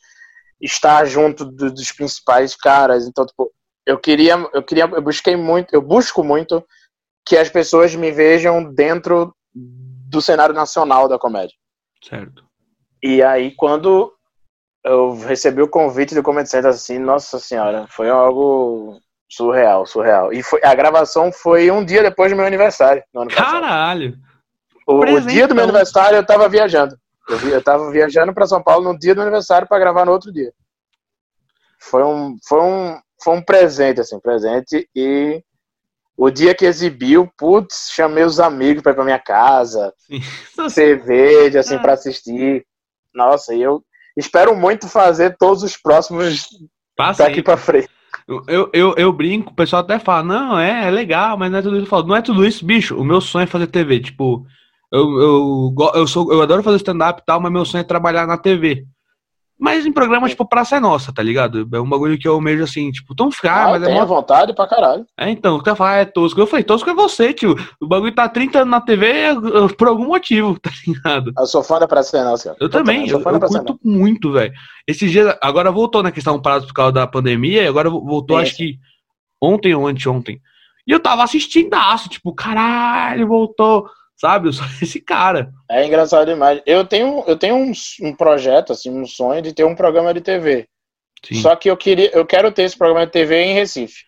[0.61, 3.07] estar junto do, dos principais caras.
[3.07, 3.53] Então, tipo,
[3.87, 6.65] eu queria, eu queria, eu busquei muito, eu busco muito
[7.27, 11.55] que as pessoas me vejam dentro do cenário nacional da comédia.
[12.03, 12.45] Certo.
[13.03, 14.13] E aí, quando
[14.85, 19.01] eu recebi o convite do Comedy Center, assim, nossa senhora, foi algo
[19.35, 20.33] Surreal, surreal.
[20.33, 23.03] E foi, a gravação foi um dia depois do meu aniversário.
[23.35, 24.17] Caralho!
[24.87, 26.97] O, o, dia do meu aniversário eu tava viajando.
[27.29, 30.13] Eu, vi, eu tava viajando para São Paulo no dia do aniversário para gravar no
[30.13, 30.53] outro dia.
[31.81, 34.89] Foi um, foi um, foi um presente, assim, presente.
[34.95, 35.43] E
[36.17, 40.21] o dia que exibiu, putz, chamei os amigos para ir pra minha casa, Sim.
[40.71, 41.81] cerveja, assim, ah.
[41.81, 42.65] para assistir.
[43.13, 43.83] Nossa, e eu
[44.17, 46.47] espero muito fazer todos os próximos
[46.97, 47.89] Passa daqui para frente.
[48.27, 51.63] Eu, eu, eu brinco, o pessoal até fala, não, é, é legal, mas não é
[51.63, 51.85] tudo isso.
[51.85, 52.97] Eu falo, não é tudo isso, bicho.
[52.97, 54.01] O meu sonho é fazer TV.
[54.01, 54.47] Tipo,
[54.91, 58.27] eu, eu, eu, sou, eu adoro fazer stand-up e tal, mas meu sonho é trabalhar
[58.27, 58.87] na TV.
[59.59, 61.69] Mas em programas tipo Praça é Nossa, tá ligado?
[61.73, 64.05] É um bagulho que eu meio assim, tipo, tão ficar, ah, mas é mó...
[64.05, 65.07] vontade pra caralho.
[65.19, 66.41] É, então, o que falar é tosco.
[66.41, 67.55] Eu falei, tosco é você, tio.
[67.81, 69.29] O bagulho tá 30 anos na TV
[69.79, 71.33] por algum motivo, tá ligado?
[71.39, 72.57] Eu sou fã da Praça é Nossa, cara.
[72.61, 74.53] Eu, eu também, eu, eu curto muito, velho.
[74.87, 78.43] Esses dias, agora voltou na questão parado por causa da pandemia, e agora voltou, Sim.
[78.43, 78.79] acho que
[79.41, 80.41] ontem ou anteontem.
[80.87, 83.89] E eu tava assistindo aço, tipo, caralho, voltou.
[84.17, 84.49] Sabe?
[84.49, 85.53] Eu sou esse cara.
[85.71, 86.63] É engraçado demais.
[86.67, 90.21] Eu tenho, eu tenho um, um projeto, assim, um sonho de ter um programa de
[90.21, 90.69] TV.
[91.25, 91.37] Sim.
[91.37, 94.05] Só que eu queria, eu quero ter esse programa de TV em Recife.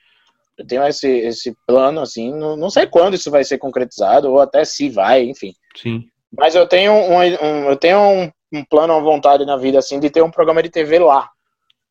[0.58, 4.40] Eu tenho esse, esse plano, assim, não, não sei quando isso vai ser concretizado, ou
[4.40, 5.52] até se vai, enfim.
[5.74, 6.04] Sim.
[6.36, 10.00] Mas eu tenho um, um eu tenho um, um plano, uma vontade na vida, assim,
[10.00, 11.28] de ter um programa de TV lá,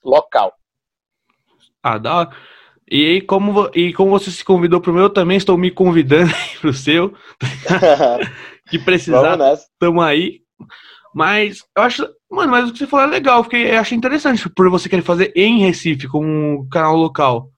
[0.03, 0.53] local.
[1.83, 2.29] Ah, hora.
[2.89, 6.31] E como, e como você se convidou pro meu, eu também estou me convidando
[6.61, 7.13] pro seu.
[8.69, 9.37] que precisar,
[9.79, 10.41] tamo aí.
[11.13, 12.07] Mas eu acho.
[12.29, 15.01] Mano, mas o que você falou é legal, porque eu acho interessante por você querer
[15.01, 17.49] fazer em Recife, como canal local.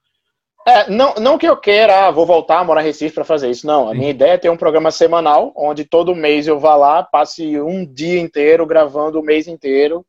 [0.66, 3.50] É, não, não que eu queira, ah, vou voltar a morar em Recife para fazer
[3.50, 3.88] isso, não.
[3.88, 3.98] A Sim.
[3.98, 7.86] minha ideia é ter um programa semanal, onde todo mês eu vá lá, passe um
[7.86, 10.04] dia inteiro gravando o mês inteiro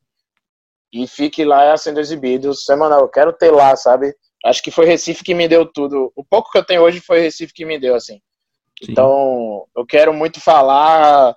[0.91, 2.99] e fique lá sendo exibido semanal.
[2.99, 4.13] Eu quero ter lá, sabe?
[4.45, 6.11] Acho que foi Recife que me deu tudo.
[6.15, 8.21] O pouco que eu tenho hoje foi Recife que me deu, assim.
[8.83, 8.91] Sim.
[8.91, 11.35] Então, eu quero muito falar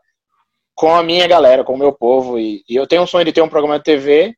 [0.74, 2.38] com a minha galera, com o meu povo.
[2.38, 4.34] E, e, eu tenho um sonho de ter um programa de TV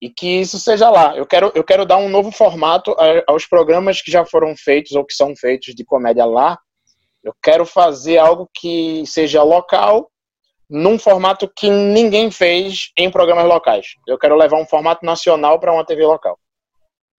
[0.00, 1.16] e que isso seja lá.
[1.16, 2.94] Eu quero, eu quero dar um novo formato
[3.26, 6.58] aos programas que já foram feitos ou que são feitos de comédia lá.
[7.24, 10.10] Eu quero fazer algo que seja local,
[10.68, 13.86] num formato que ninguém fez em programas locais.
[14.06, 16.38] Eu quero levar um formato nacional para uma TV local.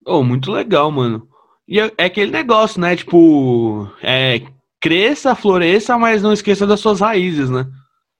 [0.07, 1.27] Oh, muito legal, mano.
[1.67, 2.95] E é, é aquele negócio, né?
[2.95, 4.41] Tipo, é,
[4.79, 7.67] cresça, floresça, mas não esqueça das suas raízes, né?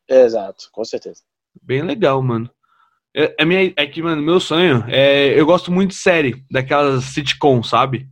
[0.09, 1.21] Exato, com certeza.
[1.63, 2.49] Bem legal, mano.
[3.15, 5.39] É, é, minha, é que, mano, meu sonho é.
[5.39, 8.05] Eu gosto muito de série, daquelas sitcom, sabe?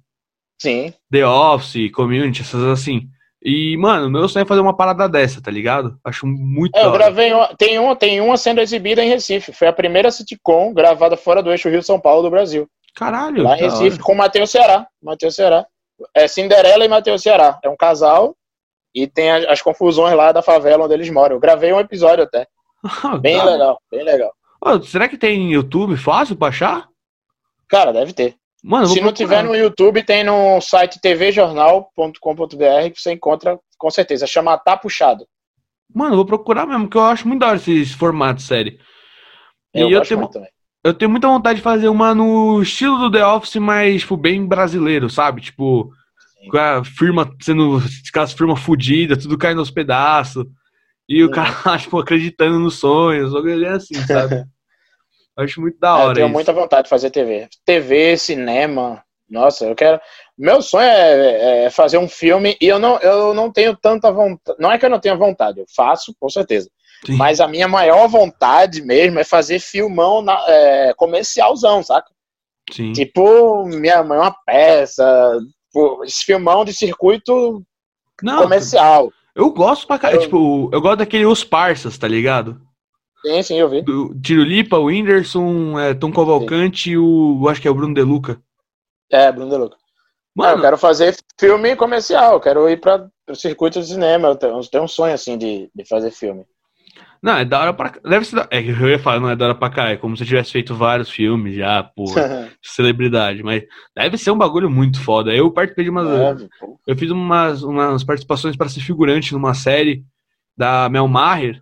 [0.62, 0.94] Sim.
[1.12, 3.10] The Office, Community, essas assim.
[3.44, 6.00] E, mano, meu sonho é fazer uma parada dessa, tá ligado?
[6.04, 6.76] Acho muito.
[6.78, 7.34] É, eu gravei.
[7.34, 9.52] Uma, tem, uma, tem uma sendo exibida em Recife.
[9.52, 12.68] Foi a primeira sitcom gravada fora do eixo Rio-São Paulo do Brasil.
[12.96, 13.44] Caralho.
[13.44, 14.88] Lá em Recife, com Matheus Ceará.
[15.04, 15.66] Matheus Ceará.
[16.14, 17.60] É Cinderela e Matheus Ceará.
[17.64, 18.36] É um casal
[18.94, 21.36] e tem as, as, confusões lá da favela onde eles moram.
[21.36, 22.48] Eu gravei um episódio até.
[23.22, 24.34] bem legal, bem legal.
[24.84, 26.88] será que tem YouTube fácil pra achar?
[27.68, 28.36] Cara, deve ter.
[28.64, 34.26] Mano, Se não tiver no YouTube, tem no site tvjornal.com.br que você encontra com certeza.
[34.26, 35.28] Chama Tá Puxado.
[35.94, 38.80] Mano, vou procurar mesmo, que eu acho muito da hora esse formato série.
[39.74, 40.30] Eu, e eu tenho,
[40.86, 44.46] eu tenho muita vontade de fazer uma no estilo do The Office, mas, tipo, bem
[44.46, 45.42] brasileiro, sabe?
[45.42, 45.92] Tipo,
[46.40, 46.48] Sim.
[46.48, 47.82] com a firma sendo.
[48.08, 50.46] Aquelas firmas fodidas, tudo caindo aos pedaços.
[51.10, 51.50] E o cara,
[51.82, 54.46] tipo, acreditando nos sonhos, ou assim, sabe?
[55.36, 56.06] Acho muito da hora.
[56.06, 56.34] É, eu tenho isso.
[56.34, 57.50] muita vontade de fazer TV.
[57.66, 59.04] TV, cinema.
[59.28, 60.00] Nossa, eu quero.
[60.38, 64.60] Meu sonho é, é, fazer um filme e eu não, eu não tenho tanta vontade.
[64.60, 66.70] Não é que eu não tenha vontade, eu faço, com certeza.
[67.06, 67.16] Sim.
[67.18, 72.10] Mas a minha maior vontade mesmo é fazer filmão na, é, comercialzão, saca?
[72.72, 72.94] Sim.
[72.94, 75.40] Tipo, minha mãe é uma peça.
[75.68, 77.64] Tipo, esse filmão de circuito
[78.22, 79.12] não, comercial.
[79.36, 80.20] Eu gosto pra caralho.
[80.20, 80.24] Eu...
[80.24, 82.60] Tipo, eu gosto daquele Os Parsas, tá ligado?
[83.26, 83.82] Sim, sim, eu vi.
[83.82, 87.48] Do Tiro Lipa, o Whindersson, é, Tom Cavalcante e o.
[87.50, 88.40] Acho que é o Bruno De Luca.
[89.12, 89.78] É, Bruno De Luca.
[90.36, 94.28] Mano, é, eu quero fazer filme comercial, eu quero ir para o circuito de cinema.
[94.28, 96.46] Eu tenho, eu tenho, um sonho assim de, de fazer filme.
[97.26, 97.92] Não, é da hora pra.
[98.04, 98.36] Deve ser.
[98.36, 98.48] Da...
[98.52, 99.90] É que eu ia falar, não é da hora pra cá.
[99.90, 102.06] É como se eu tivesse feito vários filmes já, por
[102.62, 103.42] celebridade.
[103.42, 103.64] Mas
[103.96, 105.34] deve ser um bagulho muito foda.
[105.34, 106.08] Eu participei de umas.
[106.08, 106.48] Deve,
[106.86, 110.06] eu fiz umas, umas participações para ser figurante numa série
[110.56, 111.60] da Mel Maher.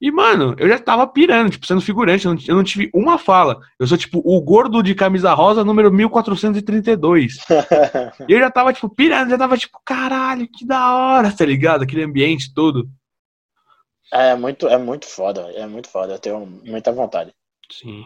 [0.00, 3.18] E, mano, eu já tava pirando, tipo, sendo figurante, eu não, eu não, tive uma
[3.18, 3.58] fala.
[3.80, 7.38] Eu sou, tipo, o gordo de camisa rosa número 1432.
[8.28, 11.82] e eu já tava, tipo, pirando, já tava, tipo, caralho, que da hora, tá ligado?
[11.82, 12.88] Aquele ambiente todo.
[14.12, 17.32] É muito, é muito foda, é muito foda, eu tenho muita vontade.
[17.70, 18.04] Sim.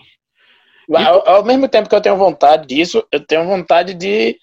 [0.95, 4.39] Ao, ao mesmo tempo que eu tenho vontade disso, eu tenho vontade de,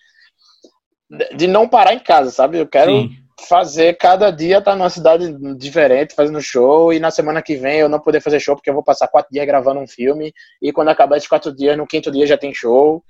[1.35, 2.59] de não parar em casa, sabe?
[2.59, 2.91] Eu quero.
[2.91, 7.55] Sim fazer cada dia estar tá numa cidade diferente, fazendo show, e na semana que
[7.55, 10.33] vem eu não poder fazer show porque eu vou passar quatro dias gravando um filme,
[10.61, 13.03] e quando acabar esses quatro dias, no quinto dia já tem show.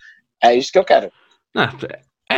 [0.43, 1.11] É isso que eu quero.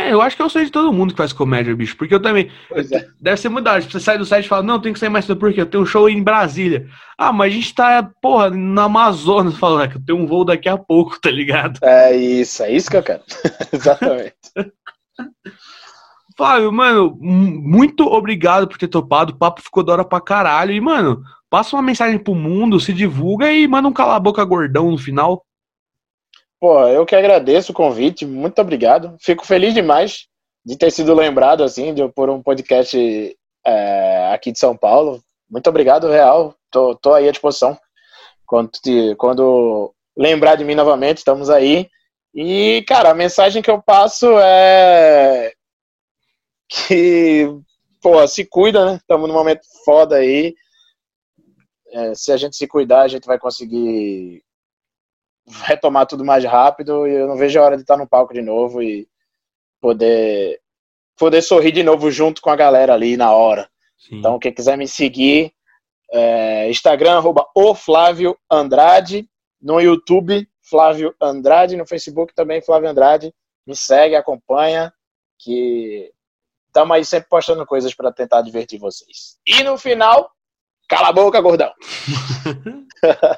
[0.00, 1.96] É, eu acho que eu sou de todo mundo que faz comédia, bicho.
[1.96, 2.50] Porque eu também.
[2.72, 3.06] É.
[3.20, 3.82] Deve ser mudado.
[3.82, 5.66] Tipo, você sai do site e fala, não, tem que sair mais cedo, porque eu
[5.66, 6.88] tenho um show em Brasília.
[7.18, 10.44] Ah, mas a gente tá, porra, na Amazonas falando, é que eu tenho um voo
[10.44, 11.78] daqui a pouco, tá ligado?
[11.82, 13.22] É isso, é isso que eu quero.
[13.72, 14.36] Exatamente.
[16.36, 19.34] Flávio, mano, muito obrigado por ter topado.
[19.34, 20.72] O papo ficou da hora pra caralho.
[20.72, 24.96] E, mano, passa uma mensagem pro mundo, se divulga e manda um cala-boca gordão no
[24.96, 25.44] final.
[26.60, 28.26] Pô, eu que agradeço o convite.
[28.26, 29.16] Muito obrigado.
[29.18, 30.26] Fico feliz demais
[30.62, 33.34] de ter sido lembrado, assim, de, por um podcast
[33.66, 35.22] é, aqui de São Paulo.
[35.48, 36.54] Muito obrigado, Real.
[36.70, 37.78] Tô, tô aí à disposição.
[38.44, 41.88] Quando, te, quando lembrar de mim novamente, estamos aí.
[42.34, 45.54] E, cara, a mensagem que eu passo é
[46.68, 47.48] que,
[48.02, 48.96] pô, se cuida, né?
[48.96, 50.54] Estamos num momento foda aí.
[51.88, 54.44] É, se a gente se cuidar, a gente vai conseguir
[55.64, 58.42] retomar tudo mais rápido e eu não vejo a hora de estar no palco de
[58.42, 59.08] novo e
[59.80, 60.60] poder
[61.18, 63.68] poder sorrir de novo junto com a galera ali na hora.
[63.98, 64.16] Sim.
[64.16, 65.52] Então, quem quiser me seguir,
[66.10, 69.28] é, Instagram, arroba o Flávio Andrade,
[69.60, 73.34] no YouTube, Flávio Andrade, no Facebook também, Flávio Andrade.
[73.66, 74.90] Me segue, acompanha,
[75.38, 76.10] que
[76.70, 79.36] Estamos aí sempre postando coisas para tentar divertir vocês.
[79.44, 80.30] E no final,
[80.88, 81.72] cala a boca, gordão.